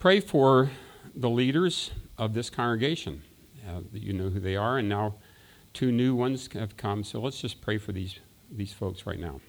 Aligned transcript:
pray 0.00 0.18
for 0.18 0.70
the 1.14 1.28
leaders 1.28 1.90
of 2.16 2.32
this 2.32 2.48
congregation. 2.48 3.22
Uh, 3.68 3.82
you 3.92 4.14
know 4.14 4.30
who 4.30 4.40
they 4.40 4.56
are, 4.56 4.78
and 4.78 4.88
now 4.88 5.14
two 5.74 5.92
new 5.92 6.14
ones 6.14 6.48
have 6.54 6.74
come. 6.78 7.04
So 7.04 7.20
let's 7.20 7.38
just 7.38 7.60
pray 7.60 7.76
for 7.76 7.92
these, 7.92 8.18
these 8.50 8.72
folks 8.72 9.06
right 9.06 9.20
now. 9.20 9.40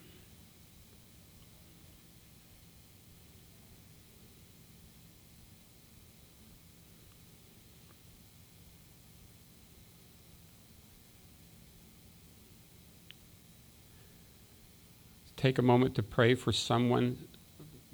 Take 15.38 15.58
a 15.58 15.64
moment 15.64 15.96
to 15.96 16.04
pray 16.04 16.36
for 16.36 16.52
someone. 16.52 17.18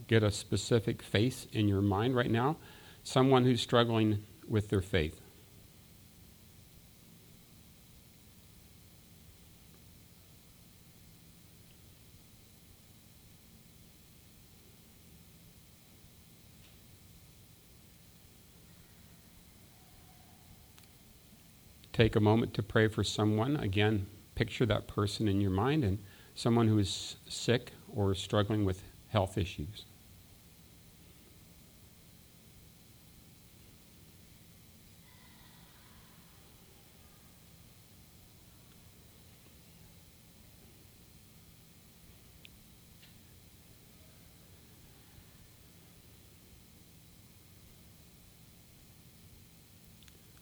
Get 0.07 0.23
a 0.23 0.31
specific 0.31 1.03
face 1.03 1.47
in 1.51 1.67
your 1.67 1.81
mind 1.81 2.15
right 2.15 2.31
now. 2.31 2.57
Someone 3.03 3.43
who's 3.43 3.61
struggling 3.61 4.23
with 4.47 4.69
their 4.69 4.81
faith. 4.81 5.19
Take 21.91 22.15
a 22.15 22.19
moment 22.19 22.53
to 22.53 22.61
pray 22.61 22.87
for 22.87 23.03
someone. 23.03 23.57
Again, 23.57 24.05
picture 24.35 24.67
that 24.67 24.87
person 24.87 25.27
in 25.27 25.41
your 25.41 25.49
mind 25.49 25.83
and 25.83 25.97
someone 26.35 26.67
who 26.67 26.77
is 26.77 27.15
sick 27.27 27.71
or 27.89 28.13
struggling 28.13 28.65
with 28.65 28.83
health 29.09 29.35
issues. 29.35 29.85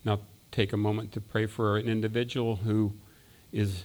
Now, 0.05 0.21
take 0.51 0.71
a 0.71 0.77
moment 0.77 1.11
to 1.13 1.21
pray 1.21 1.47
for 1.47 1.77
an 1.77 1.89
individual 1.89 2.57
who 2.57 2.93
is 3.51 3.83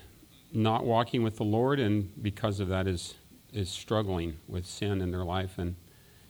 not 0.52 0.84
walking 0.84 1.22
with 1.22 1.36
the 1.36 1.44
Lord 1.44 1.80
and 1.80 2.22
because 2.22 2.60
of 2.60 2.68
that 2.68 2.86
is 2.86 3.14
is 3.52 3.68
struggling 3.68 4.36
with 4.46 4.64
sin 4.64 5.00
in 5.00 5.10
their 5.10 5.24
life 5.24 5.58
and 5.58 5.74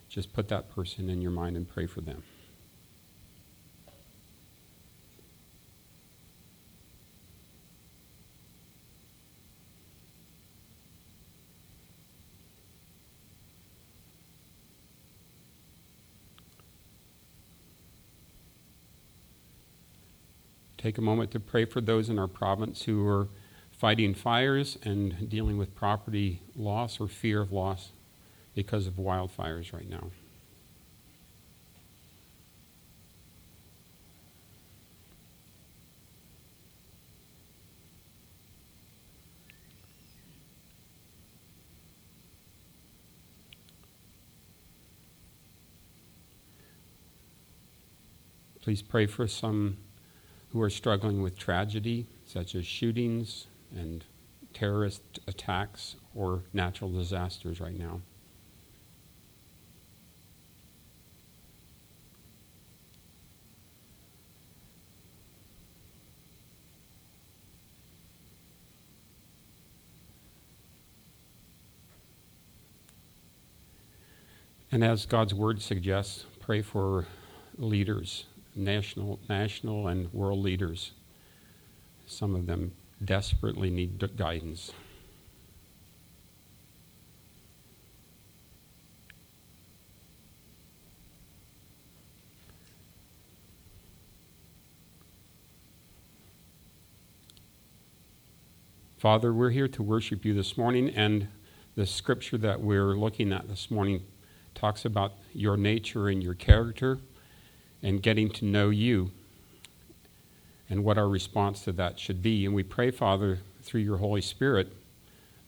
just 0.08 0.32
put 0.32 0.48
that 0.48 0.70
person 0.70 1.10
in 1.10 1.20
your 1.20 1.30
mind 1.30 1.54
and 1.56 1.68
pray 1.68 1.86
for 1.86 2.00
them. 2.00 2.22
Take 20.80 20.96
a 20.96 21.02
moment 21.02 21.30
to 21.32 21.40
pray 21.40 21.66
for 21.66 21.82
those 21.82 22.08
in 22.08 22.18
our 22.18 22.26
province 22.26 22.84
who 22.84 23.06
are 23.06 23.28
fighting 23.70 24.14
fires 24.14 24.78
and 24.82 25.28
dealing 25.28 25.58
with 25.58 25.74
property 25.74 26.40
loss 26.56 26.98
or 26.98 27.06
fear 27.06 27.42
of 27.42 27.52
loss 27.52 27.92
because 28.54 28.86
of 28.86 28.94
wildfires 28.94 29.74
right 29.74 29.90
now. 29.90 30.10
Please 48.62 48.80
pray 48.80 49.04
for 49.04 49.26
some 49.26 49.76
who 50.52 50.60
are 50.60 50.70
struggling 50.70 51.22
with 51.22 51.38
tragedy, 51.38 52.06
such 52.24 52.54
as 52.54 52.66
shootings, 52.66 53.46
and 53.74 54.04
terrorist 54.52 55.02
attacks 55.26 55.96
or 56.14 56.42
natural 56.52 56.90
disasters 56.90 57.60
right 57.60 57.78
now. 57.78 58.00
And 74.72 74.84
as 74.84 75.04
God's 75.04 75.34
word 75.34 75.60
suggests, 75.60 76.26
pray 76.38 76.62
for 76.62 77.06
leaders, 77.58 78.26
national, 78.54 79.20
national 79.28 79.88
and 79.88 80.12
world 80.12 80.40
leaders. 80.40 80.92
Some 82.06 82.34
of 82.34 82.46
them 82.46 82.72
desperately 83.04 83.70
need 83.70 83.98
guidance. 84.16 84.72
Father, 98.98 99.32
we're 99.32 99.48
here 99.48 99.66
to 99.66 99.82
worship 99.82 100.26
you 100.26 100.34
this 100.34 100.58
morning, 100.58 100.90
and 100.90 101.28
the 101.74 101.86
scripture 101.86 102.36
that 102.36 102.60
we're 102.60 102.94
looking 102.94 103.32
at 103.32 103.48
this 103.48 103.70
morning 103.70 104.02
talks 104.54 104.84
about 104.84 105.12
your 105.32 105.56
nature 105.56 106.08
and 106.08 106.22
your 106.22 106.34
character 106.34 106.98
and 107.82 108.02
getting 108.02 108.30
to 108.30 108.44
know 108.44 108.70
you 108.70 109.10
and 110.68 110.84
what 110.84 110.98
our 110.98 111.08
response 111.08 111.62
to 111.64 111.72
that 111.72 111.98
should 111.98 112.22
be. 112.22 112.44
And 112.44 112.54
we 112.54 112.62
pray, 112.62 112.90
Father, 112.90 113.40
through 113.62 113.80
your 113.80 113.98
Holy 113.98 114.20
Spirit, 114.20 114.72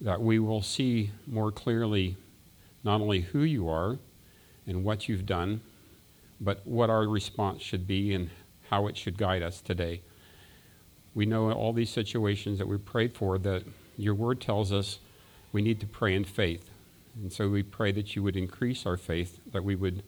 that 0.00 0.20
we 0.20 0.38
will 0.38 0.62
see 0.62 1.10
more 1.26 1.52
clearly 1.52 2.16
not 2.82 3.00
only 3.00 3.20
who 3.20 3.40
you 3.40 3.68
are 3.68 3.98
and 4.66 4.84
what 4.84 5.08
you've 5.08 5.26
done, 5.26 5.60
but 6.40 6.66
what 6.66 6.90
our 6.90 7.06
response 7.06 7.62
should 7.62 7.86
be 7.86 8.12
and 8.14 8.30
how 8.68 8.88
it 8.88 8.96
should 8.96 9.16
guide 9.16 9.42
us 9.42 9.60
today. 9.60 10.00
We 11.14 11.26
know 11.26 11.48
in 11.48 11.52
all 11.54 11.72
these 11.72 11.90
situations 11.90 12.58
that 12.58 12.66
we 12.66 12.78
prayed 12.78 13.14
for 13.14 13.38
that 13.38 13.62
your 13.96 14.14
word 14.14 14.40
tells 14.40 14.72
us 14.72 14.98
we 15.52 15.62
need 15.62 15.78
to 15.80 15.86
pray 15.86 16.14
in 16.14 16.24
faith. 16.24 16.70
And 17.20 17.32
so 17.32 17.48
we 17.48 17.62
pray 17.62 17.92
that 17.92 18.16
you 18.16 18.22
would 18.22 18.36
increase 18.36 18.86
our 18.86 18.96
faith, 18.96 19.38
that 19.52 19.62
we 19.62 19.76
would 19.76 20.02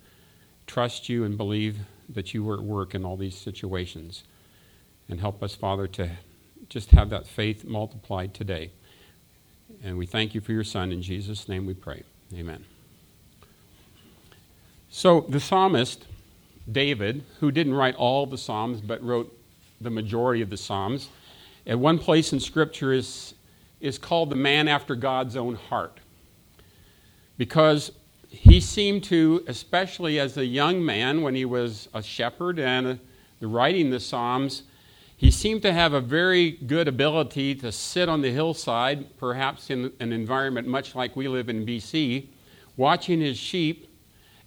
trust 0.67 1.09
you 1.09 1.25
and 1.25 1.37
believe 1.37 1.81
that 2.09 2.35
you 2.35 2.45
were 2.45 2.55
at 2.55 2.63
work 2.63 2.95
in 2.95 3.05
all 3.05 3.17
these 3.17 3.37
situations. 3.37 4.25
And 5.09 5.21
help 5.21 5.43
us, 5.43 5.55
Father, 5.55 5.87
to 5.89 6.11
just 6.69 6.91
have 6.91 7.11
that 7.11 7.27
faith 7.27 7.65
multiplied 7.65 8.35
today. 8.35 8.71
And 9.83 9.99
we 9.99 10.07
thank 10.07 10.35
you 10.35 10.41
for 10.41 10.53
your 10.53 10.65
Son. 10.65 10.93
In 10.93 11.03
Jesus' 11.03 11.49
name 11.49 11.67
we 11.67 11.75
pray. 11.75 12.03
Amen. 12.35 12.65
So 14.89 15.27
the 15.29 15.41
psalmist, 15.41 16.07
David, 16.71 17.25
who 17.41 17.51
didn't 17.51 17.75
write 17.75 17.97
all 17.97 18.27
the 18.27 18.39
Psalms 18.39 18.81
but 18.81 19.03
wrote 19.03 19.37
the 19.81 19.91
majority 19.91 20.41
of 20.41 20.51
the 20.51 20.57
Psalms, 20.57 21.09
at 21.67 21.79
one 21.79 21.99
place 21.99 22.33
in 22.33 22.41
Scripture 22.41 22.93
is, 22.93 23.35
is 23.81 23.99
called 23.99 24.31
the 24.31 24.37
man 24.37 24.69
after 24.69 24.95
God's 24.95 25.37
own 25.37 25.57
heart. 25.57 25.99
Because 27.37 27.91
he 28.35 28.61
seemed 28.61 29.05
to, 29.05 29.45
especially 29.47 30.19
as 30.19 30.37
a 30.37 30.45
young 30.45 30.85
man 30.85 31.23
when 31.23 31.35
he 31.35 31.45
was 31.45 31.89
a 31.95 32.03
shepherd 32.03 32.59
and 32.59 32.87
uh, 32.87 32.97
writing 33.41 33.91
the 33.91 34.01
Psalms, 34.01 34.65
he 35.17 35.31
seemed 35.31 35.63
to 35.63 35.73
have 35.73 35.93
a 35.93 36.01
very 36.01 36.53
good 36.53 36.89
ability 36.89 37.55
to 37.55 37.71
sit 37.71 38.09
on 38.09 38.21
the 38.23 38.31
hillside, 38.31 39.17
perhaps 39.19 39.71
in 39.71 39.93
an 40.01 40.13
environment 40.13 40.67
much 40.67 40.97
like 40.97 41.15
we 41.15 41.29
live 41.29 41.49
in 41.49 41.65
BC, 41.65 42.27
watching 42.77 43.21
his 43.21 43.39
sheep, 43.39 43.89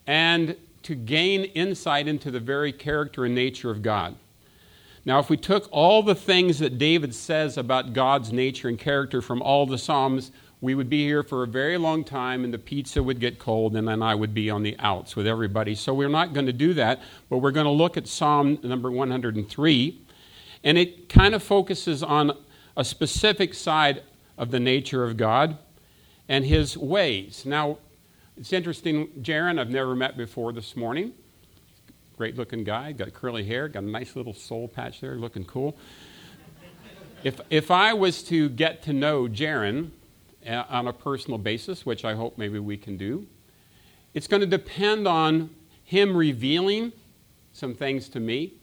and 0.06 0.56
to 0.84 0.94
gain 0.94 1.45
insight 1.45 2.07
into 2.07 2.30
the 2.30 2.39
very 2.39 2.74
character 2.74 3.24
and 3.24 3.34
nature 3.34 3.72
of 3.72 3.81
God. 3.81 4.16
Now, 5.06 5.19
if 5.19 5.30
we 5.30 5.38
took 5.38 5.69
all 5.72 6.04
the 6.04 6.16
things 6.16 6.60
that 6.60 6.78
David 6.78 7.16
says 7.16 7.57
about 7.57 7.94
God's 7.94 8.34
nature 8.34 8.68
and 8.68 8.78
character 8.78 9.22
from 9.22 9.42
all 9.42 9.66
the 9.66 9.78
Psalms, 9.78 10.31
we 10.59 10.74
would 10.74 10.89
be 10.89 11.06
here 11.06 11.21
for 11.21 11.44
a 11.44 11.48
very 11.48 11.77
long 11.77 12.04
time 12.04 12.44
and 12.44 12.54
the 12.54 12.57
pizza 12.57 13.01
would 13.01 13.19
get 13.19 13.38
cold 13.38 13.75
and 13.75 13.88
then 13.88 14.01
I 14.01 14.15
would 14.15 14.33
be 14.33 14.50
on 14.50 14.63
the 14.63 14.75
outs 14.80 15.15
with 15.15 15.27
everybody. 15.27 15.75
So 15.75 15.94
we're 15.94 16.09
not 16.09 16.33
going 16.33 16.48
to 16.48 16.54
do 16.54 16.74
that, 16.74 17.01
but 17.30 17.38
we're 17.38 17.51
going 17.51 17.65
to 17.65 17.71
look 17.71 17.95
at 17.95 18.07
Psalm 18.07 18.57
number 18.63 18.92
103 18.92 20.01
and 20.63 20.77
it 20.77 21.09
kind 21.09 21.36
of 21.36 21.44
focuses 21.44 22.01
on 22.01 22.31
a 22.75 22.83
specific 22.83 23.54
side 23.54 24.01
of 24.38 24.50
the 24.50 24.59
nature 24.59 25.04
of 25.04 25.15
God 25.15 25.57
and 26.27 26.44
his 26.44 26.75
ways. 26.75 27.45
Now, 27.45 27.77
it's 28.36 28.51
interesting, 28.51 29.07
Jaron, 29.21 29.60
I've 29.60 29.69
never 29.69 29.95
met 29.95 30.18
before 30.18 30.53
this 30.53 30.75
morning. 30.75 31.13
great 32.18 32.36
looking 32.36 32.63
guy, 32.63 32.92
got 32.94 33.13
curly 33.13 33.44
hair, 33.44 33.68
got 33.68 33.83
a 33.83 33.88
nice 33.88 34.15
little 34.15 34.33
soul 34.33 34.68
patch 34.68 35.01
there, 35.01 35.15
looking 35.15 35.45
cool. 35.45 35.77
If, 37.24 37.42
if 37.50 37.69
I 37.71 37.94
was 37.94 38.24
to 38.24 38.50
get 38.50 38.83
to 38.83 38.94
know 38.94 39.27
Jaron 39.27 39.92
on 40.48 40.88
a 40.88 40.94
personal 40.94 41.38
basis, 41.38 41.86
which 41.86 42.06
I 42.06 42.14
hope 42.14 42.38
maybe 42.38 42.60
we 42.60 42.78
can 42.78 42.98
do, 42.98 43.28
it's 44.14 44.28
going 44.28 44.42
to 44.42 44.48
depend 44.48 45.08
on 45.08 45.50
him 45.84 46.16
revealing 46.16 46.92
some 47.54 47.74
things 47.74 48.10
to 48.10 48.20
me 48.20 48.54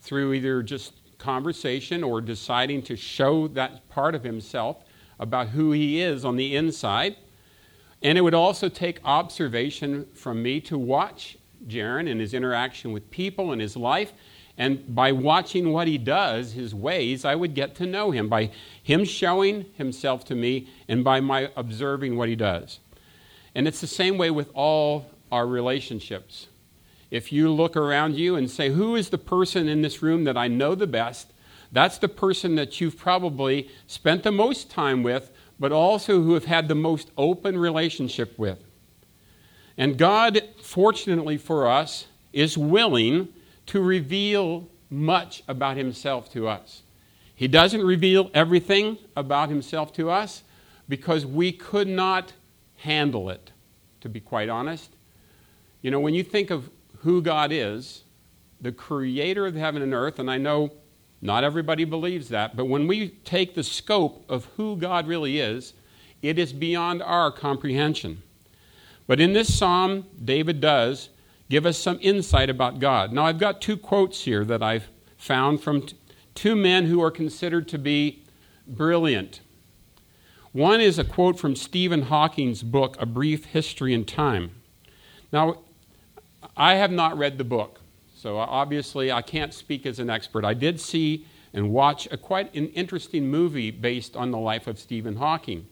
through 0.00 0.32
either 0.32 0.62
just 0.62 0.94
conversation 1.18 2.02
or 2.02 2.20
deciding 2.20 2.82
to 2.82 2.96
show 2.96 3.48
that 3.48 3.88
part 3.88 4.14
of 4.14 4.24
himself 4.24 4.84
about 5.18 5.48
who 5.48 5.72
he 5.72 6.00
is 6.00 6.24
on 6.24 6.36
the 6.36 6.56
inside. 6.56 7.16
And 8.02 8.16
it 8.16 8.22
would 8.22 8.34
also 8.34 8.68
take 8.68 8.98
observation 9.04 10.06
from 10.14 10.42
me 10.42 10.60
to 10.62 10.78
watch 10.78 11.36
Jaron 11.66 12.10
and 12.10 12.20
his 12.20 12.32
interaction 12.32 12.92
with 12.92 13.10
people 13.10 13.52
and 13.52 13.60
his 13.60 13.76
life. 13.76 14.12
And 14.60 14.94
by 14.94 15.12
watching 15.12 15.72
what 15.72 15.88
he 15.88 15.96
does, 15.96 16.52
his 16.52 16.74
ways, 16.74 17.24
I 17.24 17.34
would 17.34 17.54
get 17.54 17.74
to 17.76 17.86
know 17.86 18.10
him 18.10 18.28
by 18.28 18.50
him 18.82 19.06
showing 19.06 19.64
himself 19.72 20.22
to 20.26 20.34
me 20.34 20.68
and 20.86 21.02
by 21.02 21.20
my 21.20 21.50
observing 21.56 22.18
what 22.18 22.28
he 22.28 22.36
does. 22.36 22.78
And 23.54 23.66
it's 23.66 23.80
the 23.80 23.86
same 23.86 24.18
way 24.18 24.30
with 24.30 24.50
all 24.52 25.06
our 25.32 25.46
relationships. 25.46 26.48
If 27.10 27.32
you 27.32 27.50
look 27.50 27.74
around 27.74 28.16
you 28.16 28.36
and 28.36 28.50
say, 28.50 28.68
Who 28.68 28.96
is 28.96 29.08
the 29.08 29.16
person 29.16 29.66
in 29.66 29.80
this 29.80 30.02
room 30.02 30.24
that 30.24 30.36
I 30.36 30.48
know 30.48 30.74
the 30.74 30.86
best? 30.86 31.32
That's 31.72 31.96
the 31.96 32.08
person 32.08 32.56
that 32.56 32.82
you've 32.82 32.98
probably 32.98 33.70
spent 33.86 34.24
the 34.24 34.30
most 34.30 34.70
time 34.70 35.02
with, 35.02 35.30
but 35.58 35.72
also 35.72 36.20
who 36.20 36.34
have 36.34 36.44
had 36.44 36.68
the 36.68 36.74
most 36.74 37.10
open 37.16 37.56
relationship 37.56 38.38
with. 38.38 38.62
And 39.78 39.96
God, 39.96 40.42
fortunately 40.60 41.38
for 41.38 41.66
us, 41.66 42.08
is 42.34 42.58
willing 42.58 43.28
to 43.70 43.80
reveal 43.80 44.68
much 44.90 45.44
about 45.46 45.76
Himself 45.76 46.32
to 46.32 46.48
us. 46.48 46.82
He 47.36 47.46
doesn't 47.46 47.82
reveal 47.84 48.28
everything 48.34 48.98
about 49.14 49.48
Himself 49.48 49.92
to 49.92 50.10
us 50.10 50.42
because 50.88 51.24
we 51.24 51.52
could 51.52 51.86
not 51.86 52.32
handle 52.78 53.30
it, 53.30 53.52
to 54.00 54.08
be 54.08 54.18
quite 54.18 54.48
honest. 54.48 54.90
You 55.82 55.92
know, 55.92 56.00
when 56.00 56.14
you 56.14 56.24
think 56.24 56.50
of 56.50 56.68
who 56.98 57.22
God 57.22 57.52
is, 57.52 58.02
the 58.60 58.72
creator 58.72 59.46
of 59.46 59.54
heaven 59.54 59.82
and 59.82 59.94
earth, 59.94 60.18
and 60.18 60.28
I 60.28 60.36
know 60.36 60.72
not 61.22 61.44
everybody 61.44 61.84
believes 61.84 62.28
that, 62.30 62.56
but 62.56 62.64
when 62.64 62.88
we 62.88 63.10
take 63.24 63.54
the 63.54 63.62
scope 63.62 64.24
of 64.28 64.46
who 64.56 64.76
God 64.76 65.06
really 65.06 65.38
is, 65.38 65.74
it 66.22 66.40
is 66.40 66.52
beyond 66.52 67.02
our 67.04 67.30
comprehension. 67.30 68.20
But 69.06 69.20
in 69.20 69.32
this 69.32 69.56
psalm, 69.56 70.06
David 70.24 70.60
does 70.60 71.10
give 71.50 71.66
us 71.66 71.76
some 71.76 71.98
insight 72.00 72.48
about 72.48 72.78
God. 72.78 73.12
Now, 73.12 73.26
I've 73.26 73.38
got 73.38 73.60
two 73.60 73.76
quotes 73.76 74.22
here 74.22 74.44
that 74.46 74.62
I've 74.62 74.88
found 75.18 75.60
from 75.60 75.82
t- 75.82 75.96
two 76.34 76.56
men 76.56 76.86
who 76.86 77.02
are 77.02 77.10
considered 77.10 77.68
to 77.68 77.78
be 77.78 78.22
brilliant. 78.66 79.40
One 80.52 80.80
is 80.80 80.98
a 80.98 81.04
quote 81.04 81.38
from 81.38 81.56
Stephen 81.56 82.02
Hawking's 82.02 82.62
book, 82.62 82.96
A 82.98 83.04
Brief 83.04 83.46
History 83.46 83.92
in 83.92 84.04
Time. 84.04 84.52
Now, 85.32 85.58
I 86.56 86.74
have 86.74 86.92
not 86.92 87.18
read 87.18 87.36
the 87.36 87.44
book, 87.44 87.80
so 88.16 88.38
obviously 88.38 89.12
I 89.12 89.20
can't 89.20 89.52
speak 89.52 89.86
as 89.86 89.98
an 89.98 90.08
expert. 90.08 90.44
I 90.44 90.54
did 90.54 90.80
see 90.80 91.26
and 91.52 91.70
watch 91.70 92.06
a 92.12 92.16
quite 92.16 92.54
an 92.54 92.68
interesting 92.68 93.28
movie 93.28 93.72
based 93.72 94.16
on 94.16 94.30
the 94.30 94.38
life 94.38 94.68
of 94.68 94.78
Stephen 94.78 95.16
Hawking. 95.16 95.66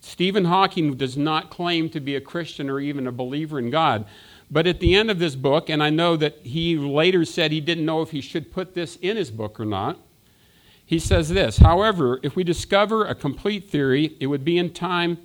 Stephen 0.00 0.46
Hawking 0.46 0.96
does 0.96 1.16
not 1.16 1.50
claim 1.50 1.88
to 1.90 2.00
be 2.00 2.16
a 2.16 2.20
Christian 2.20 2.68
or 2.70 2.80
even 2.80 3.06
a 3.06 3.12
believer 3.12 3.58
in 3.58 3.70
God. 3.70 4.06
But 4.50 4.66
at 4.66 4.80
the 4.80 4.94
end 4.94 5.10
of 5.10 5.18
this 5.18 5.36
book, 5.36 5.70
and 5.70 5.82
I 5.82 5.90
know 5.90 6.16
that 6.16 6.38
he 6.42 6.76
later 6.76 7.24
said 7.24 7.52
he 7.52 7.60
didn't 7.60 7.86
know 7.86 8.02
if 8.02 8.10
he 8.10 8.20
should 8.20 8.52
put 8.52 8.74
this 8.74 8.96
in 8.96 9.16
his 9.16 9.30
book 9.30 9.60
or 9.60 9.64
not, 9.64 9.98
he 10.84 10.98
says 10.98 11.28
this 11.28 11.58
However, 11.58 12.18
if 12.22 12.34
we 12.34 12.42
discover 12.42 13.04
a 13.04 13.14
complete 13.14 13.70
theory, 13.70 14.16
it 14.18 14.26
would 14.26 14.44
be 14.44 14.58
in 14.58 14.72
time, 14.72 15.18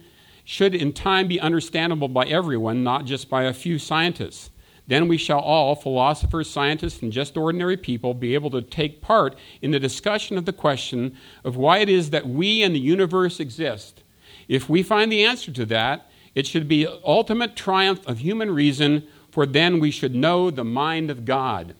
should 0.43 0.75
in 0.75 0.93
time 0.93 1.27
be 1.27 1.39
understandable 1.39 2.07
by 2.07 2.25
everyone, 2.25 2.83
not 2.83 3.05
just 3.05 3.29
by 3.29 3.43
a 3.43 3.53
few 3.53 3.79
scientists. 3.79 4.51
Then 4.87 5.07
we 5.07 5.17
shall 5.17 5.39
all, 5.39 5.73
philosophers, 5.73 6.47
scientists, 6.47 7.01
and 7.01 7.11
just 7.11 7.35
ordinary 7.35 7.77
people, 7.77 8.13
be 8.13 8.35
able 8.35 8.51
to 8.51 8.61
take 8.61 9.01
part 9.01 9.35
in 9.59 9.71
the 9.71 9.79
discussion 9.79 10.37
of 10.37 10.45
the 10.45 10.53
question 10.53 11.17
of 11.43 11.57
why 11.57 11.79
it 11.79 11.89
is 11.89 12.11
that 12.11 12.27
we 12.27 12.61
and 12.61 12.75
the 12.75 12.79
universe 12.79 13.39
exist 13.39 14.03
if 14.47 14.69
we 14.69 14.83
find 14.83 15.11
the 15.11 15.23
answer 15.23 15.51
to 15.51 15.65
that, 15.67 16.09
it 16.33 16.45
should 16.45 16.67
be 16.67 16.87
ultimate 17.03 17.55
triumph 17.55 18.05
of 18.07 18.19
human 18.19 18.51
reason, 18.51 19.07
for 19.35 19.45
then 19.45 19.81
we 19.81 19.91
should 19.91 20.15
know 20.15 20.49
the 20.49 20.63
mind 20.63 21.11
of 21.11 21.25
God. 21.25 21.75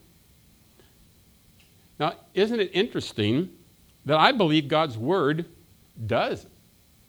Now, 1.98 2.16
isn't 2.34 2.60
it 2.60 2.70
interesting 2.74 3.50
that 4.04 4.18
I 4.18 4.34
believe 4.34 4.68
God's 4.68 4.98
Word 4.98 5.46
does 6.06 6.48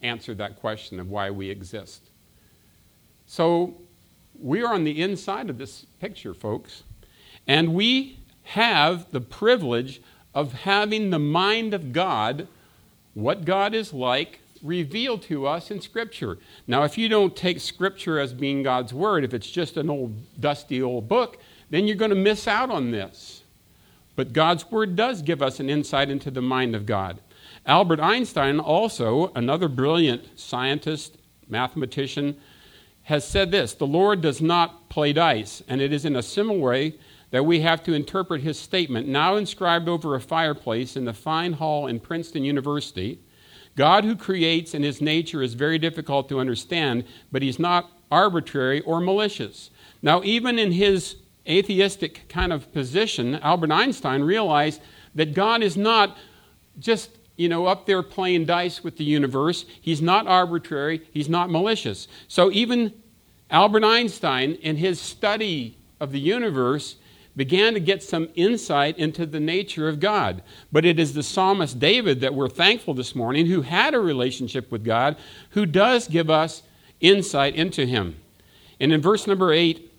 answer 0.02 0.36
that 0.36 0.60
question 0.60 1.00
of 1.00 1.10
why 1.10 1.32
we 1.32 1.50
exist? 1.50 2.00
So, 3.26 3.74
we 4.40 4.62
are 4.62 4.72
on 4.72 4.84
the 4.84 5.02
inside 5.02 5.50
of 5.50 5.58
this 5.58 5.84
picture, 6.00 6.32
folks, 6.32 6.84
and 7.48 7.74
we 7.74 8.16
have 8.44 9.10
the 9.10 9.20
privilege 9.20 10.00
of 10.32 10.52
having 10.52 11.10
the 11.10 11.18
mind 11.18 11.74
of 11.74 11.92
God, 11.92 12.46
what 13.14 13.44
God 13.44 13.74
is 13.74 13.92
like, 13.92 14.38
revealed 14.66 15.22
to 15.22 15.46
us 15.46 15.70
in 15.70 15.80
Scripture. 15.80 16.38
Now, 16.66 16.82
if 16.82 16.98
you 16.98 17.08
don't 17.08 17.36
take 17.36 17.60
Scripture 17.60 18.18
as 18.18 18.32
being 18.32 18.62
God's 18.62 18.92
Word, 18.92 19.24
if 19.24 19.32
it's 19.32 19.50
just 19.50 19.76
an 19.76 19.88
old, 19.88 20.14
dusty 20.40 20.82
old 20.82 21.08
book, 21.08 21.38
then 21.70 21.86
you're 21.86 21.96
going 21.96 22.10
to 22.10 22.16
miss 22.16 22.46
out 22.46 22.70
on 22.70 22.90
this. 22.90 23.42
But 24.14 24.32
God's 24.32 24.70
Word 24.70 24.96
does 24.96 25.22
give 25.22 25.42
us 25.42 25.60
an 25.60 25.70
insight 25.70 26.10
into 26.10 26.30
the 26.30 26.42
mind 26.42 26.74
of 26.74 26.86
God. 26.86 27.20
Albert 27.66 28.00
Einstein, 28.00 28.60
also 28.60 29.32
another 29.34 29.68
brilliant 29.68 30.38
scientist, 30.38 31.16
mathematician, 31.48 32.36
has 33.04 33.26
said 33.26 33.50
this 33.50 33.74
The 33.74 33.86
Lord 33.86 34.20
does 34.20 34.40
not 34.40 34.88
play 34.88 35.12
dice, 35.12 35.62
and 35.68 35.80
it 35.80 35.92
is 35.92 36.04
in 36.04 36.16
a 36.16 36.22
similar 36.22 36.58
way 36.58 36.94
that 37.30 37.44
we 37.44 37.60
have 37.60 37.82
to 37.82 37.92
interpret 37.92 38.40
his 38.40 38.58
statement, 38.58 39.08
now 39.08 39.36
inscribed 39.36 39.88
over 39.88 40.14
a 40.14 40.20
fireplace 40.20 40.96
in 40.96 41.04
the 41.04 41.12
fine 41.12 41.54
hall 41.54 41.86
in 41.86 42.00
Princeton 42.00 42.44
University 42.44 43.18
God, 43.76 44.04
who 44.04 44.16
creates 44.16 44.74
in 44.74 44.82
his 44.82 45.00
nature, 45.00 45.42
is 45.42 45.54
very 45.54 45.78
difficult 45.78 46.28
to 46.30 46.40
understand, 46.40 47.04
but 47.30 47.42
he's 47.42 47.58
not 47.58 47.90
arbitrary 48.10 48.80
or 48.80 49.00
malicious. 49.00 49.70
Now, 50.02 50.22
even 50.24 50.58
in 50.58 50.72
his 50.72 51.16
atheistic 51.46 52.28
kind 52.28 52.52
of 52.52 52.72
position, 52.72 53.36
Albert 53.36 53.70
Einstein 53.70 54.22
realized 54.22 54.80
that 55.14 55.34
God 55.34 55.62
is 55.62 55.76
not 55.76 56.16
just 56.78 57.10
you 57.36 57.48
know, 57.48 57.66
up 57.66 57.86
there 57.86 58.02
playing 58.02 58.46
dice 58.46 58.82
with 58.82 58.96
the 58.96 59.04
universe. 59.04 59.66
He's 59.80 60.00
not 60.00 60.26
arbitrary, 60.26 61.02
he's 61.12 61.28
not 61.28 61.50
malicious. 61.50 62.08
So 62.28 62.50
even 62.50 62.92
Albert 63.50 63.84
Einstein, 63.84 64.54
in 64.54 64.76
his 64.76 65.00
study 65.00 65.76
of 66.00 66.12
the 66.12 66.20
universe, 66.20 66.96
began 67.36 67.74
to 67.74 67.80
get 67.80 68.02
some 68.02 68.28
insight 68.34 68.98
into 68.98 69.26
the 69.26 69.40
nature 69.40 69.88
of 69.88 70.00
God. 70.00 70.42
But 70.72 70.84
it 70.84 70.98
is 70.98 71.12
the 71.12 71.22
psalmist 71.22 71.78
David 71.78 72.20
that 72.20 72.34
we're 72.34 72.48
thankful 72.48 72.94
this 72.94 73.14
morning, 73.14 73.46
who 73.46 73.62
had 73.62 73.94
a 73.94 74.00
relationship 74.00 74.72
with 74.72 74.84
God, 74.84 75.16
who 75.50 75.66
does 75.66 76.08
give 76.08 76.30
us 76.30 76.62
insight 77.00 77.54
into 77.54 77.84
him. 77.84 78.16
And 78.80 78.92
in 78.92 79.02
verse 79.02 79.26
number 79.26 79.52
8, 79.52 79.92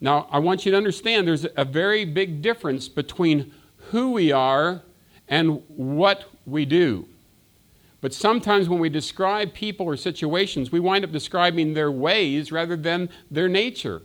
now 0.00 0.26
I 0.30 0.38
want 0.38 0.66
you 0.66 0.72
to 0.72 0.76
understand 0.76 1.26
there's 1.26 1.46
a 1.56 1.64
very 1.64 2.04
big 2.04 2.42
difference 2.42 2.88
between 2.88 3.54
who 3.90 4.10
we 4.10 4.32
are 4.32 4.82
and 5.28 5.62
what 5.68 6.24
we 6.44 6.64
do. 6.64 7.06
But 8.00 8.12
sometimes 8.12 8.68
when 8.68 8.80
we 8.80 8.88
describe 8.88 9.54
people 9.54 9.86
or 9.86 9.96
situations, 9.96 10.72
we 10.72 10.80
wind 10.80 11.04
up 11.04 11.12
describing 11.12 11.72
their 11.72 11.90
ways 11.90 12.50
rather 12.50 12.76
than 12.76 13.08
their 13.30 13.48
nature. 13.48 14.02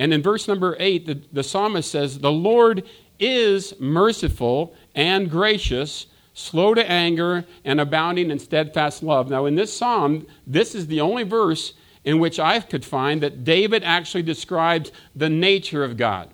And 0.00 0.14
in 0.14 0.22
verse 0.22 0.48
number 0.48 0.76
8, 0.80 1.06
the, 1.06 1.22
the 1.30 1.42
psalmist 1.42 1.90
says, 1.90 2.18
The 2.18 2.32
Lord 2.32 2.84
is 3.18 3.78
merciful 3.78 4.74
and 4.94 5.30
gracious, 5.30 6.06
slow 6.32 6.72
to 6.72 6.90
anger, 6.90 7.44
and 7.66 7.78
abounding 7.78 8.30
in 8.30 8.38
steadfast 8.38 9.02
love. 9.02 9.28
Now, 9.28 9.44
in 9.44 9.56
this 9.56 9.76
psalm, 9.76 10.26
this 10.46 10.74
is 10.74 10.86
the 10.86 11.02
only 11.02 11.24
verse 11.24 11.74
in 12.02 12.18
which 12.18 12.40
I 12.40 12.60
could 12.60 12.82
find 12.82 13.22
that 13.22 13.44
David 13.44 13.84
actually 13.84 14.22
describes 14.22 14.90
the 15.14 15.28
nature 15.28 15.84
of 15.84 15.98
God. 15.98 16.30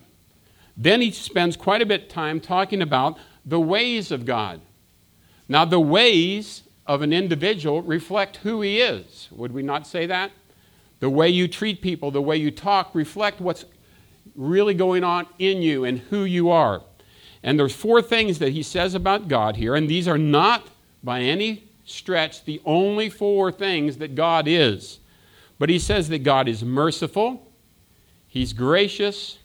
Then 0.77 1.01
he 1.01 1.11
spends 1.11 1.57
quite 1.57 1.83
a 1.83 1.87
bit 1.87 2.05
of 2.05 2.09
time 2.09 2.39
talking 2.39 2.83
about 2.83 3.19
the 3.45 3.59
ways 3.59 4.13
of 4.13 4.25
God. 4.25 4.61
Now, 5.49 5.65
the 5.65 5.81
ways 5.81 6.63
of 6.87 7.03
an 7.03 7.13
individual 7.13 7.83
reflect 7.83 8.37
who 8.39 8.63
he 8.63 8.79
is. 8.79 9.29
Would 9.33 9.51
we 9.51 9.63
not 9.63 9.89
say 9.89 10.07
that? 10.07 10.31
The 11.01 11.11
way 11.11 11.29
you 11.29 11.49
treat 11.49 11.83
people, 11.83 12.11
the 12.11 12.23
way 12.23 12.37
you 12.37 12.51
talk, 12.51 12.95
reflect 12.95 13.41
what's 13.41 13.65
really 14.35 14.75
going 14.75 15.05
on 15.05 15.27
in 15.39 15.63
you 15.63 15.85
and 15.85 15.99
who 15.99 16.25
you 16.25 16.51
are. 16.51 16.83
And 17.43 17.59
there's 17.59 17.75
four 17.75 18.03
things 18.03 18.39
that 18.39 18.53
he 18.53 18.63
says 18.63 18.95
about 18.95 19.29
God 19.29 19.57
here, 19.57 19.75
and 19.75 19.89
these 19.89 20.09
are 20.09 20.19
not 20.19 20.67
by 21.03 21.21
any 21.21 21.65
stretch 21.85 22.45
the 22.45 22.61
only 22.65 23.09
four 23.09 23.53
things 23.53 23.99
that 23.99 24.15
God 24.15 24.49
is. 24.49 24.99
But 25.59 25.69
he 25.69 25.79
says 25.79 26.09
that 26.09 26.25
God 26.25 26.49
is 26.49 26.65
merciful, 26.65 27.53
he's 28.27 28.53
gracious, 28.53 29.39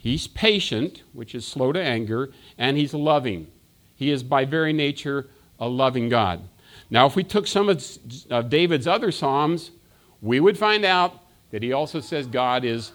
He's 0.00 0.26
patient, 0.26 1.02
which 1.12 1.34
is 1.34 1.46
slow 1.46 1.72
to 1.72 1.82
anger, 1.82 2.30
and 2.56 2.78
he's 2.78 2.94
loving. 2.94 3.48
He 3.94 4.10
is 4.10 4.22
by 4.22 4.46
very 4.46 4.72
nature 4.72 5.28
a 5.58 5.68
loving 5.68 6.08
God. 6.08 6.48
Now, 6.88 7.04
if 7.04 7.14
we 7.14 7.22
took 7.22 7.46
some 7.46 7.68
of 7.68 8.48
David's 8.48 8.86
other 8.86 9.12
Psalms, 9.12 9.72
we 10.22 10.40
would 10.40 10.58
find 10.58 10.84
out 10.84 11.18
that 11.50 11.62
he 11.62 11.72
also 11.72 12.00
says 12.00 12.26
God 12.26 12.64
is 12.64 12.92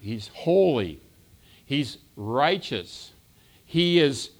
he's 0.00 0.28
holy. 0.28 1.00
He's 1.64 1.98
righteous. 2.16 3.12
He 3.64 4.00
is 4.00 4.30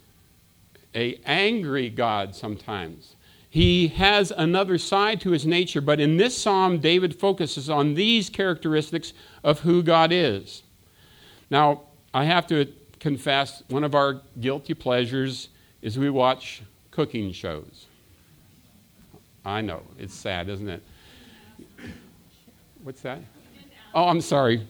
a 0.93 1.19
angry 1.25 1.89
God 1.89 2.35
sometimes. 2.35 3.15
He 3.49 3.89
has 3.89 4.31
another 4.35 4.77
side 4.77 5.21
to 5.21 5.31
his 5.31 5.45
nature, 5.45 5.81
but 5.81 5.99
in 5.99 6.17
this 6.17 6.37
psalm 6.37 6.79
David 6.79 7.15
focuses 7.15 7.69
on 7.69 7.93
these 7.93 8.29
characteristics 8.29 9.13
of 9.43 9.59
who 9.59 9.83
God 9.83 10.11
is. 10.11 10.63
Now, 11.49 11.81
I 12.13 12.25
have 12.25 12.47
to 12.47 12.71
confess 12.99 13.63
one 13.69 13.83
of 13.83 13.95
our 13.95 14.21
guilty 14.39 14.73
pleasures 14.73 15.49
is 15.81 15.99
we 15.99 16.09
watch 16.09 16.61
cooking 16.91 17.31
shows. 17.31 17.87
I 19.45 19.61
know, 19.61 19.83
it's 19.99 20.13
sad, 20.13 20.49
isn't 20.49 20.69
it? 20.69 20.81
What's 22.83 22.99
that? 23.03 23.19
Oh, 23.93 24.09
I'm 24.09 24.19
sorry. 24.19 24.67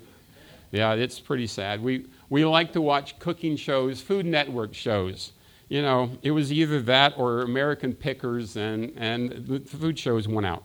Yeah, 0.69 0.93
it's 0.93 1.19
pretty 1.19 1.47
sad. 1.47 1.81
We, 1.81 2.05
we 2.29 2.45
like 2.45 2.71
to 2.73 2.81
watch 2.81 3.17
cooking 3.17 3.55
shows, 3.55 4.01
Food 4.01 4.27
Network 4.27 4.75
shows. 4.75 5.31
You 5.67 5.81
know, 5.81 6.11
it 6.21 6.29
was 6.29 6.53
either 6.53 6.79
that 6.83 7.15
or 7.17 7.41
American 7.41 7.91
Pickers, 7.91 8.55
and, 8.55 8.93
and 8.97 9.47
the 9.47 9.61
food 9.61 9.97
shows 9.97 10.27
went 10.27 10.45
out. 10.45 10.63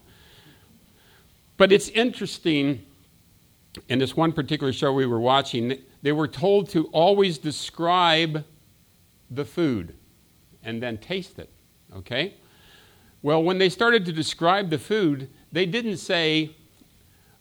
But 1.56 1.72
it's 1.72 1.88
interesting, 1.88 2.84
in 3.88 3.98
this 3.98 4.14
one 4.14 4.32
particular 4.32 4.74
show 4.74 4.92
we 4.92 5.06
were 5.06 5.18
watching, 5.18 5.78
they 6.02 6.12
were 6.12 6.28
told 6.28 6.68
to 6.70 6.84
always 6.88 7.38
describe 7.38 8.44
the 9.30 9.46
food 9.46 9.94
and 10.64 10.82
then 10.82 10.98
taste 10.98 11.38
it. 11.38 11.48
Okay? 11.96 12.34
Well, 13.22 13.42
when 13.42 13.56
they 13.56 13.70
started 13.70 14.04
to 14.04 14.12
describe 14.12 14.68
the 14.68 14.78
food, 14.78 15.30
they 15.50 15.64
didn't 15.64 15.96
say, 15.96 16.54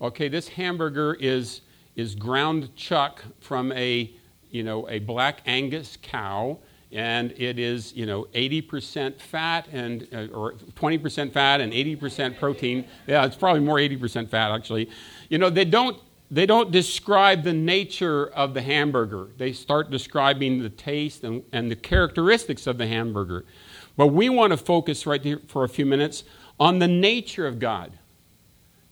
okay, 0.02 0.28
this 0.28 0.48
hamburger 0.48 1.16
is, 1.20 1.62
is 1.96 2.16
ground 2.16 2.76
chuck 2.76 3.24
from 3.40 3.72
a, 3.72 4.12
you 4.52 4.64
know, 4.64 4.88
a 4.90 5.00
black 5.00 5.42
Angus 5.46 5.98
cow, 6.02 6.58
and 6.92 7.34
it 7.38 7.60
is, 7.60 7.94
you 7.94 8.06
know, 8.06 8.26
80% 8.34 9.20
fat 9.20 9.68
and, 9.72 10.08
uh, 10.14 10.28
or 10.34 10.54
20% 10.54 11.34
fat 11.34 11.60
and 11.60 11.74
80% 11.74 12.40
protein. 12.40 12.86
Yeah, 13.08 13.26
it's 13.26 13.36
probably 13.36 13.62
more 13.62 13.78
80% 13.78 14.30
fat, 14.30 14.52
actually. 14.52 14.90
You 15.30 15.38
know, 15.38 15.50
they 15.50 15.66
don't, 15.66 16.00
they 16.32 16.46
don't 16.46 16.72
describe 16.72 17.44
the 17.44 17.54
nature 17.54 18.28
of 18.28 18.54
the 18.54 18.62
hamburger. 18.62 19.30
They 19.38 19.52
start 19.52 19.92
describing 19.92 20.62
the 20.62 20.70
taste 20.70 21.24
and, 21.24 21.44
and 21.52 21.70
the 21.70 21.76
characteristics 21.76 22.68
of 22.68 22.78
the 22.78 22.88
hamburger. 22.88 23.46
But 23.98 24.08
we 24.08 24.30
want 24.30 24.52
to 24.52 24.58
focus 24.58 25.06
right 25.06 25.22
here 25.22 25.42
for 25.48 25.64
a 25.64 25.70
few 25.70 25.86
minutes 25.86 26.24
on 26.60 26.80
the 26.80 26.88
nature 26.88 27.48
of 27.48 27.60
God. 27.60 27.94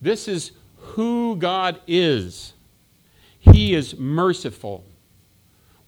This 0.00 0.28
is 0.28 0.52
who 0.94 1.36
God 1.36 1.80
is. 1.86 2.52
He 3.38 3.74
is 3.74 3.96
merciful. 3.96 4.84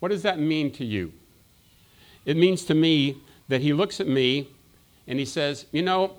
What 0.00 0.10
does 0.10 0.22
that 0.22 0.38
mean 0.38 0.70
to 0.72 0.84
you? 0.84 1.12
It 2.24 2.36
means 2.36 2.64
to 2.66 2.74
me 2.74 3.16
that 3.48 3.60
He 3.60 3.72
looks 3.72 4.00
at 4.00 4.06
me 4.06 4.48
and 5.06 5.18
He 5.18 5.24
says, 5.24 5.66
You 5.72 5.82
know, 5.82 6.16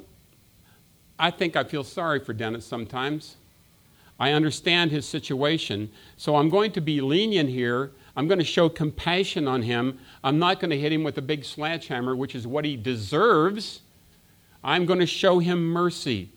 I 1.18 1.32
think 1.32 1.56
I 1.56 1.64
feel 1.64 1.84
sorry 1.84 2.20
for 2.20 2.34
Dennis 2.34 2.66
sometimes. 2.66 3.36
I 4.22 4.34
understand 4.34 4.92
his 4.92 5.08
situation, 5.08 5.90
so 6.18 6.36
I'm 6.36 6.50
going 6.50 6.74
to 6.74 6.82
be 6.82 7.00
lenient 7.00 7.50
here 7.50 7.92
I'm 8.20 8.28
going 8.28 8.40
to 8.40 8.44
show 8.44 8.68
compassion 8.68 9.48
on 9.48 9.62
him. 9.62 9.98
I'm 10.26 10.40
not 10.40 10.60
going 10.60 10.72
to 10.72 10.78
hit 10.78 10.92
him 10.92 11.06
with 11.06 11.18
a 11.18 11.22
big 11.22 11.46
sledgehammer, 11.46 12.18
which 12.18 12.36
is 12.36 12.46
what 12.46 12.66
he 12.66 12.76
deserves. 12.76 13.80
I'm 14.62 14.86
going 14.86 15.00
to 15.00 15.06
show 15.06 15.40
him 15.40 15.64
mercy. 15.66 16.30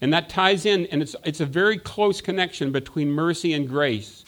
And 0.00 0.12
that 0.12 0.28
ties 0.28 0.64
in, 0.64 0.86
and 0.86 1.02
it's, 1.02 1.14
it's 1.24 1.40
a 1.40 1.46
very 1.46 1.78
close 1.78 2.20
connection 2.20 2.72
between 2.72 3.10
mercy 3.10 3.52
and 3.52 3.68
grace. 3.68 4.24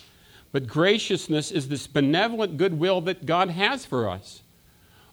But 0.52 0.66
graciousness 0.66 1.50
is 1.50 1.68
this 1.68 1.86
benevolent 1.86 2.58
goodwill 2.58 3.00
that 3.02 3.24
God 3.24 3.50
has 3.50 3.86
for 3.86 4.08
us. 4.08 4.42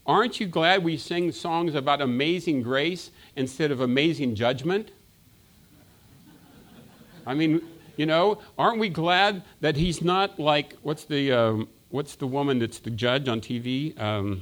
Aren't 0.05 0.39
you 0.39 0.47
glad 0.47 0.83
we 0.83 0.97
sing 0.97 1.31
songs 1.31 1.75
about 1.75 2.01
amazing 2.01 2.61
grace 2.61 3.11
instead 3.35 3.71
of 3.71 3.79
amazing 3.79 4.35
judgment? 4.35 4.91
I 7.25 7.35
mean, 7.35 7.61
you 7.95 8.05
know, 8.05 8.39
aren't 8.57 8.79
we 8.79 8.89
glad 8.89 9.43
that 9.61 9.75
he's 9.75 10.01
not 10.01 10.39
like 10.39 10.75
what's 10.81 11.03
the 11.03 11.31
um, 11.31 11.69
what's 11.89 12.15
the 12.15 12.25
woman 12.25 12.59
that's 12.59 12.79
the 12.79 12.89
judge 12.89 13.27
on 13.27 13.39
TV? 13.39 13.99
Um, 14.01 14.41